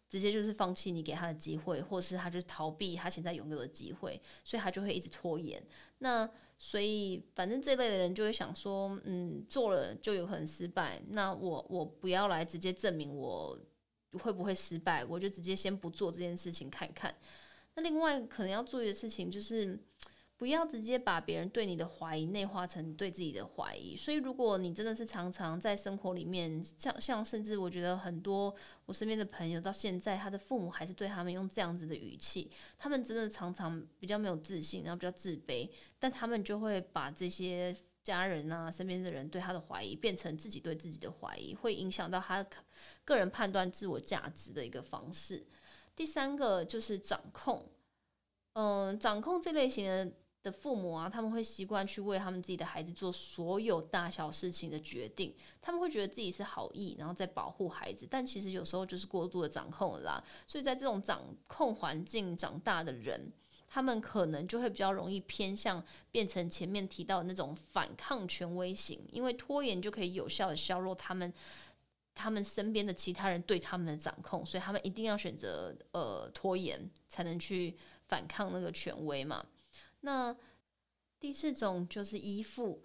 [0.09, 5.63] 直接就是放弃你给他的机会，或是他就逃避他现在拥有的机会，所以他就会一直拖延。
[5.99, 6.29] 那
[6.59, 11.03] 所以，反正这类的人就会想说，嗯，做了就有可能失败。
[11.09, 13.59] 那我我不要来直接证明我
[14.21, 17.15] 会不会失败，我就直接先不做这件事情看看。
[17.75, 19.79] 那另外可能要注意的事情就是。
[20.39, 23.97] 不要直接把别人对你的怀疑内化成对自己的怀疑。
[23.97, 37.75] 所以，如果你真的是常常在生活里面，像像甚至我觉得很多我身边的朋友到现在，他的父母还是对他们用这样子的语气，他们真的常常比较没有自信，然后比较自卑，但他们就会把这些
[38.05, 42.47] 家人啊、身边的人对他的怀疑变成自己对自己的怀疑，会影响到他
[43.07, 45.47] 个人判断自我价值的一个方式。
[45.95, 47.67] 第三个就是掌控，
[48.53, 50.13] 嗯，掌控这类型的。
[50.47, 60.25] 的父母啊，他们会习惯去为他们自己的孩子做所有大小事情的决定，他们会觉得自己是好意，然后在保护孩子，但其实有时候就是过度的掌控了啦。
[60.47, 63.33] 所以在这种掌控环境长大的人，
[63.69, 71.35] 他们可能就会比较容易偏向变成前面提到的那种反抗权威型，因为拖延就可以有效的削弱他们
[72.15, 77.77] 他们身边的其他人对他们的掌控，所以他们一定要选择呃拖延，才能去
[78.07, 79.45] 反抗那个权威嘛。
[80.07, 80.37] 那
[81.19, 82.81] 第四种就是依附，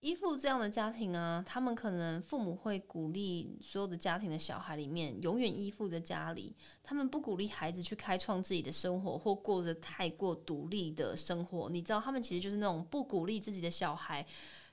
[0.00, 11.70] 依附这样的家庭啊，他们可能父母会鼓励所有的家庭的小孩里面永远依附在家里，他们不鼓励孩子去开创自己的生活或过着太过独立的生活。
[11.70, 14.26] 你知道，他们其实就是那种不鼓励自己的小孩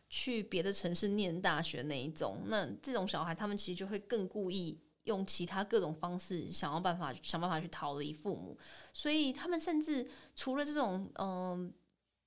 [0.09, 2.41] 去别的城市念大学那一种。
[2.47, 4.77] 那这种小孩，他们其实就会更故意
[5.08, 8.55] 用其他各种方式，想要办法想办法去逃离父母。
[8.93, 11.74] 所以他们甚至除了这种嗯。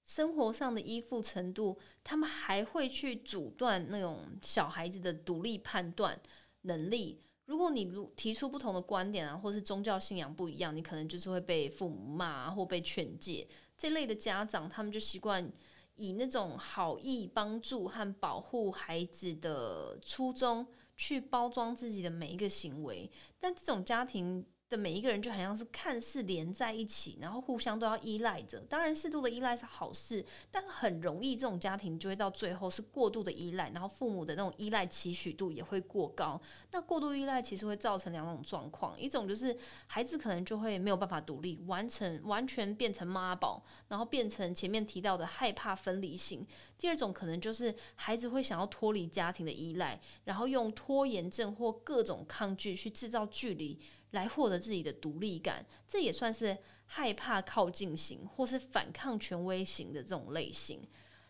[0.02, 6.18] 生活上的依附程度，他们还会去阻断那种小孩子的独立判断
[6.62, 7.20] 能力。
[7.44, 13.46] 如果你提出不同的观点啊，或是宗教信仰不一样，你可能就是会被父母骂或被劝诫。
[13.76, 15.48] 这类的家长，他们就习惯
[15.94, 20.66] 以那种好意帮助和保护孩子的初衷
[21.00, 24.44] 去包装自己的每一个行为，但这种家庭。
[24.70, 28.60] 的每一个人就好像是看似连在一起，然后互相都要依赖着。
[28.60, 36.40] 当然，适度的依赖是好事，但很容易这种家庭就会到最后是过度的依赖，然后父母的那种依赖期许度也会过高。
[36.70, 39.56] 那过度依赖其实会造成两种状况：一种就是
[39.88, 46.44] 孩子可能就会没有办法独立，完成完全变成妈宝，然后变成前面提到的害怕分离型；
[46.78, 53.76] 第二种可能就是孩子会想要脱离家庭的依赖，然后用拖延症或各种抗拒去制造距离。
[54.10, 56.56] 来获得自己的独立感，这也算是
[56.86, 60.80] 害怕靠近型或是反抗权威型的这种类型。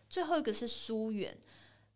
[0.09, 1.37] 最后一个是疏远，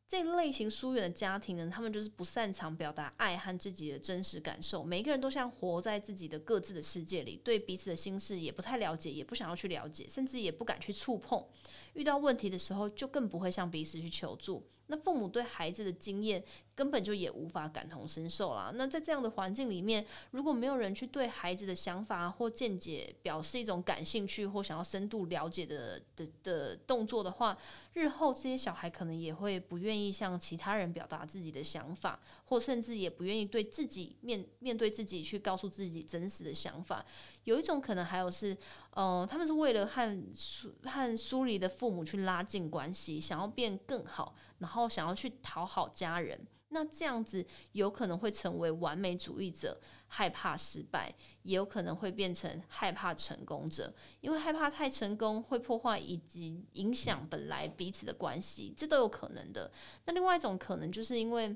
[0.07, 11.43] 这类型疏远的家庭呢，他们就是不擅长表达爱和自己的真实感受，每个人都像活在自己的各自的世界里，对彼此的心事也不太了解，也不想要去了解，甚至也不敢去触碰。
[11.95, 14.63] 遇到问题的时候，就更不会向彼此去求助。
[14.87, 16.43] 那父母对孩子的经验
[16.75, 18.71] 根本就也无法感同身受啦。
[18.75, 27.57] 那在这样的环境里面，如果没有人去对孩子的想法或见解表示一种感兴趣或想要深度了解的的的动作的话，
[27.93, 37.05] 日后这些小孩可能也会不愿意向其他人表达自己的想法，或甚至也不愿意对自己面面对自己去告诉自己真实的想法。
[37.43, 38.57] 有一种可能还有是，
[38.91, 44.35] 呃，他们是为了和疏和疏离的父母去拉近关系，想要变更好。
[44.59, 49.77] 然后想要去讨好家人，那这样子有可能会成为完美主义者，
[50.07, 59.69] 害怕失败，也有可能会变成害怕成功者，因为害怕太成功会破坏以及影响本来彼此的关系，这都有可能的。
[60.05, 61.53] 那另外一种可能就是因为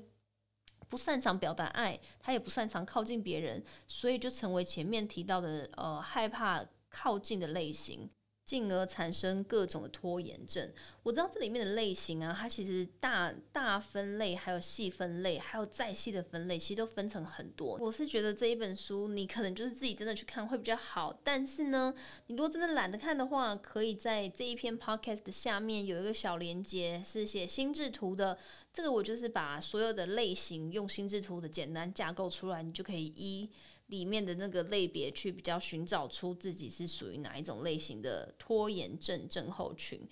[0.90, 8.10] 不擅长表达爱，他也不擅长靠近别人，所以就成为前面提到的呃害怕靠近的类型。
[8.42, 10.68] 进而产生各种的拖延症。
[11.04, 17.78] 我知道这里面的类型啊，它其实大大分类，还有细分类，还有再细的分类，其实都分成很多。
[17.80, 21.16] 我是觉得这一本书，你可能就是自己真的去看会比较好。
[21.22, 21.94] 但是呢，
[22.26, 28.36] 你如果真的懒得看的话，可以在这一篇 podcast 的下面有一个小连接，是写心智图的。
[28.72, 33.50] 这个我就是把所有的类型用心智图的简单架构出来，你就可以一。
[33.86, 40.08] 里面的那个类别去比较寻找出自己是属于哪一种类型的拖延症症候群。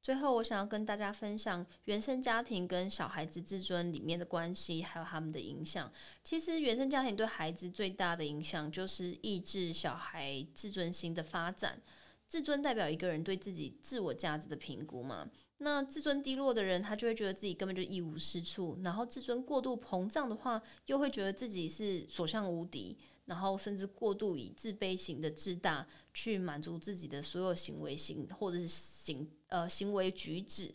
[0.00, 5.92] 最后，我想要跟大家分享原生家庭跟小孩子自尊里面的关系，还有他们的影响。
[6.24, 11.78] 其实，原生家庭对孩子最大的影响就是抑制小孩自尊心的发展。
[12.26, 15.28] 自尊代表一个人对自己自我价值的评估嘛。
[15.60, 25.84] 那自尊低落的人，他就会觉得自己根本就一无是处；然后自尊过度膨胀的话，又会觉得自己是所向无敌，然后甚至过度以自卑型的自大
[26.14, 30.72] 去满足自己的所有行为行或者是行呃行为举止。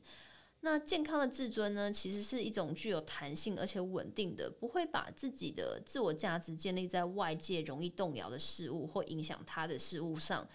[0.65, 10.45] 那健康的自尊呢，其实是一种具有弹性而且稳定的，不会把自己的自我价值建立在外界容易动摇的事物或影响他的事物上。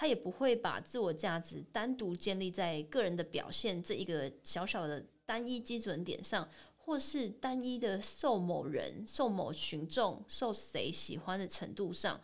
[0.00, 6.48] 他也不会把自我价值单独建立在个人的表现这一个小小的单一基准点上，
[6.78, 12.18] 或是单一的受某人、受某群众、受谁喜欢的程度上，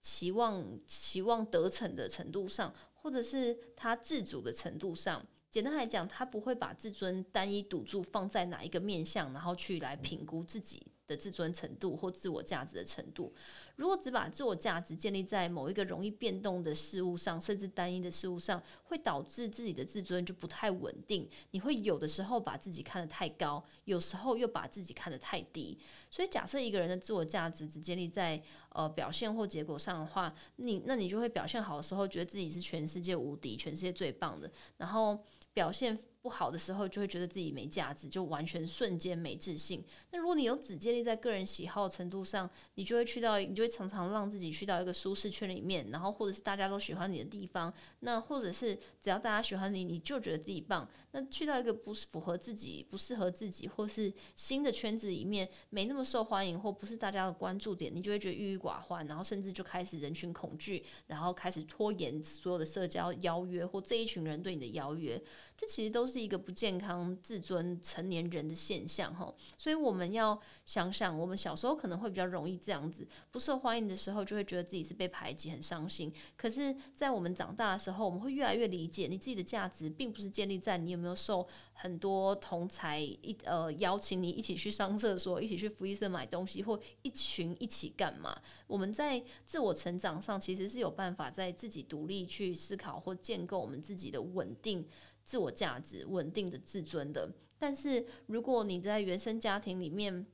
[0.00, 5.24] 期望期望得逞的程度上，或者是他自主的程度上。
[5.48, 13.32] 简单来讲，他不会把自尊单一赌注放在哪一个面向，然后去来评估自己的自尊程度或自我价值的程度。
[13.76, 21.28] 如果只把自我价值建立在某一个容易变动的事物上，甚至单一的事物上，会导致自己的自尊就不太稳定。
[21.50, 25.76] 你会有的时候把自己看得太高，有时候又把自己看得太低。
[26.10, 28.40] 所以，假设一个人的自我价值只建立在
[28.70, 35.18] 呃表现或结果上的话，你那你就会表现好的时候，觉得自己是全世界无敌、全世界最棒的，然后
[35.52, 35.98] 表现。
[36.24, 39.84] 不好的时候，就会觉得自己没价值，就完全瞬间没自信。
[40.10, 47.70] 那如果你有只建立在个人喜好程度上，你就会去到，你就会常常让自己去到一个舒适圈里面，然后或者是大家都喜欢你的地方，
[48.00, 50.88] 那或者是只要大家喜欢你，你就觉得自己棒。
[51.10, 65.22] 那去到一个不是符合自己、不适合自己，或是新的圈子里面，没那么受欢迎，或不是大家的关注点，你就会觉得郁郁寡欢，然后甚至就开始人群恐惧，然后开始拖延所有的社交邀约或这一群人对你的邀约。
[65.64, 69.34] 这其实都是一个不健康自尊成年人的现象，哈。
[69.56, 76.12] 所以我们要想想，我们小时候可能会比较容易这样子，不受欢迎的时候，就会觉得自己是被排挤，很伤心。
[76.36, 88.36] 可是，在我们长大的时候，我们会越来越理解，你自己的价值并不是建立在你有没有受很多同才一呃邀请你一起去上厕所，一起去福利社买东西，或一群一起干嘛。
[88.66, 94.86] 我们在自我成长上，其实是有办法在自己独立去思考或建构我们自己的稳定。
[95.24, 100.26] 自我价值稳定的自尊的，但是如果你在原生家庭里面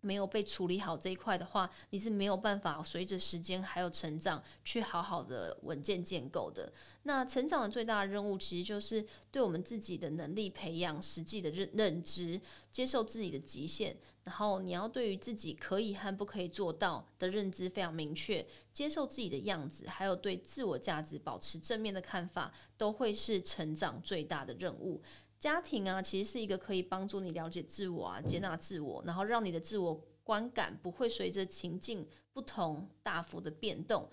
[0.00, 6.72] 没有被处理好这一块的话，你是没有办法随着时间还有成长去好好的稳健建构的。
[7.02, 12.40] 那成长的最大任务，其实就是对我们自己的能力培养实际的认认知，
[12.70, 13.96] 接受自己的极限。
[14.24, 25.00] 然后你要对于自己可以和不可以做到的认知非常明确，接受自己的样子，还有对自我价值保持正面的看法，都会是成长最大的任务。
[25.38, 34.08] 家庭啊，其实是一个可以帮助你了解自我啊，接纳自我，然后让你的自我观感不会随着情境不同大幅的变动。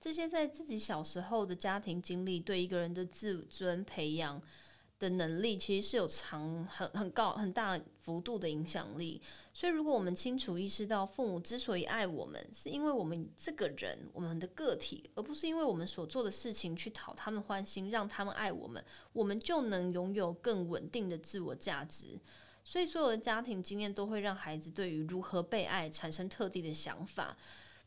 [0.00, 4.40] 这些在自己小时候的家庭经历，对一个人的自尊培养。
[4.98, 9.20] 的能力其实是有长很很高很大幅度的影响力，
[9.56, 18.84] 所以如果我们清楚意识到父母之所以爱我们，是因为我们这个人我们的个体，而不是因为我们所做的事情去讨他们欢心，让他们爱我们，
[19.14, 22.20] 我们就能拥有更稳定的自我价值。
[22.64, 27.34] 所以所有的家庭经验都会让孩子对于如何被爱产生特定的想法。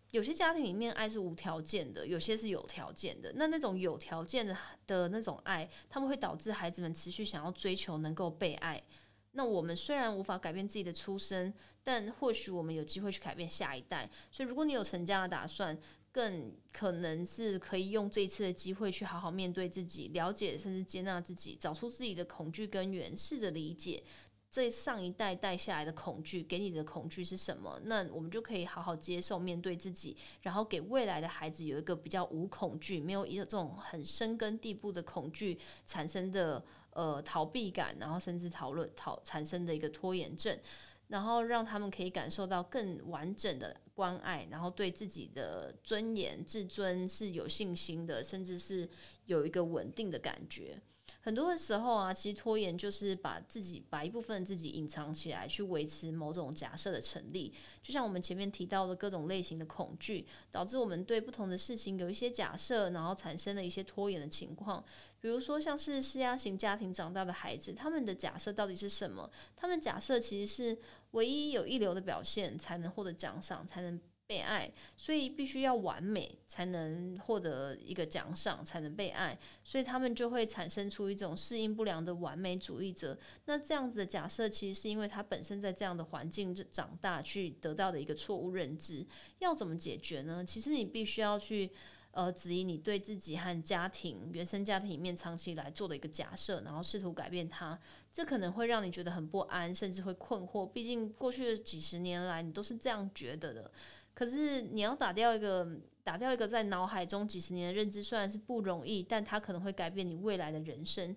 [0.10, 3.32] 有些家庭里面爱是无条件的，有些是有条件的。
[3.36, 4.58] 那那种有条件的
[4.88, 8.84] 的那种爱，他们会导致孩子们持续想要追求能够被爱。
[9.32, 11.54] 那我们虽然无法改变自己的出身，
[11.84, 14.10] 但或许我们有机会去改变下一代。
[14.32, 15.78] 所以，如果你有成家的打算，
[16.12, 24.04] 更可能是可以用这一次的机会去好好面对自己，了解甚至接纳自己，找出自己的恐惧根源，试着理解。
[24.52, 27.80] 这上一代带下来的恐惧，给你的恐惧是什么？
[27.84, 36.66] 那我们就可以好好接受、面对自己，然后给未来的孩子有一个比较无恐惧、没有一种很深根蒂部的恐惧产生的
[37.00, 40.60] 呃逃避感，然后甚至讨论讨产生的一个拖延症，
[41.08, 48.90] 然后让他们可以感受到更完整的关爱，然后对自己的尊严、自尊是有信心的，甚至是
[49.28, 50.82] 有一个稳定的感觉。
[51.22, 57.52] 很多的时候啊，其实拖延就是把自己把一部分自己隐藏起来，去维持某种假设的成立。
[57.82, 64.84] 就像我们前面提到的各种类型的恐惧，导致我们对不同的事情有一些假设，然后产生了一些拖延的情况。
[65.22, 69.30] 比如说，像是施压型家庭长大的孩子，他们的假设到底是什么？
[69.56, 70.78] 他们假设其实是
[71.12, 74.00] 唯一有一流的表现才能获得奖赏，才能。
[74.30, 83.18] 被爱，所以必须要完美才能获得一个奖赏，才能被爱，所以他们就会产生出一种适应不良的完美主义者。
[83.46, 89.04] 那这样子的假设，其实是因为他本身在这样的环境长大，去得到的一个错误认知。
[89.40, 90.46] 要怎么解决呢？
[90.46, 91.72] 其实你必须要去
[92.12, 97.80] 呃质疑你对自己和家庭原生家庭里面长期以来做的一个假设，然后试图改变它。
[98.12, 100.66] 这可能会让你觉得很不安，甚至会困惑。
[100.66, 103.72] 毕竟过去的几十年来，你都是这样觉得的。
[104.14, 105.66] 可是你要打掉一个
[106.04, 111.16] 打掉一个在脑海中几十年的认知，虽然是不容易，但它可能会改变你未来的人生。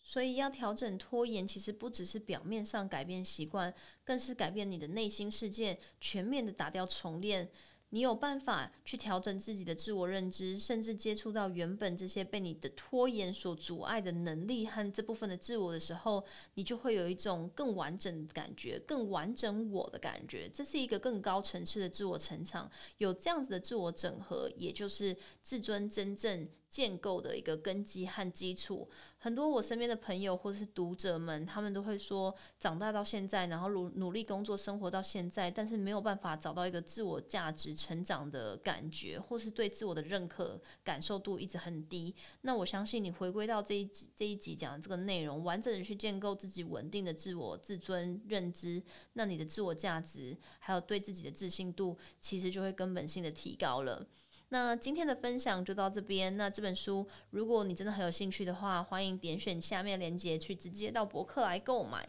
[0.00, 3.74] 所以要调整拖延，其实不只是表面上改变习惯，
[4.04, 7.46] 更是改变你的内心世界，全面的打掉重练。
[7.90, 16.24] 你有办法去调整自己的自我认知，甚至接触到原本这些被你的拖延所阻碍的能力和这部分的自我的时候，
[16.54, 20.48] 你就会有一种更完整的感觉，更完整我的感觉。
[20.52, 22.70] 这是一个更高层次的自我成长。
[22.98, 26.48] 有这样子的自我整合，也就是自尊真正。
[26.68, 42.14] 建构的一个根基和基础，很多我身边的朋友或者是读者们，他们都会说，长大到现在，然后努努力工作生活到现在，但是没有办法找到一个自我价值成长的感觉，或是对自我的认可感受度一直很低。
[42.42, 48.82] 那我相信你回归到这一集这一集讲的这个内容，完整的去建构自己稳定的自我自尊认知，
[49.14, 54.06] 那你的自我价值还有对自己的自信度，其实就会根本性的提高了。
[54.50, 56.36] 那今天的分享就到这边。
[56.36, 62.08] 那这本书，如果你真的很有兴趣的话，欢迎点选下面链接去直接到博客来购买。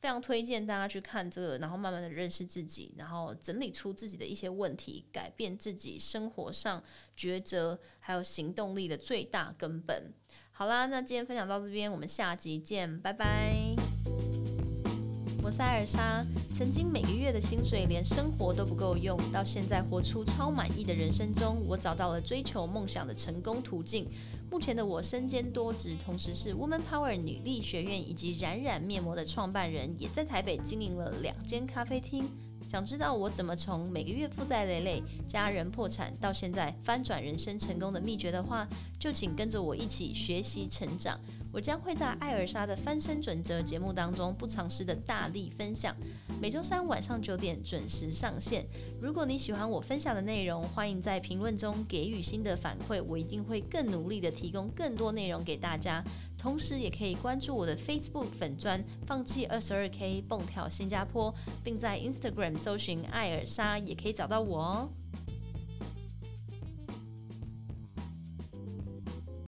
[0.00, 6.82] 非常推荐大家去看这个，然后慢慢的认识自己，然后整理出自己的一些问题，改变自己生活上
[7.16, 10.12] 抉择还有行动力的最大根本。
[10.52, 13.93] 好啦，那今天分享到这边，我们下集见，拜拜。
[15.44, 24.06] 我是艾尔莎，曾经每个月的薪水连生活都不够用，到现在活出超满意的人生中，我找到了追求梦想的成功途径。
[24.50, 32.26] 目前的我身兼多职，同时是 Woman Power 女力学院以及冉冉面膜的创办人，也在台北经营了两间咖啡厅。
[32.66, 38.66] 想知道我怎么从每个月负债累累、家人破产，到现在翻转人生成功的秘诀的话，
[38.98, 41.20] 就请跟着我一起学习成长。
[41.54, 45.94] 我将会在艾尔莎的翻身准则节目当中不尝试的大力分享，
[46.40, 48.66] 每周三晚上九点准时上线。
[49.00, 56.02] 如果你喜欢我分享的内容，欢迎在评论中给予新的反馈，我一定会更努力的提供更多内容给大家。
[56.36, 61.32] 同时也可以关注我的 Facebook 粉砖，放弃二十二 K 蹦跳新加坡，
[61.62, 64.88] 并在 Instagram 搜寻艾尔莎，也可以找到我哦。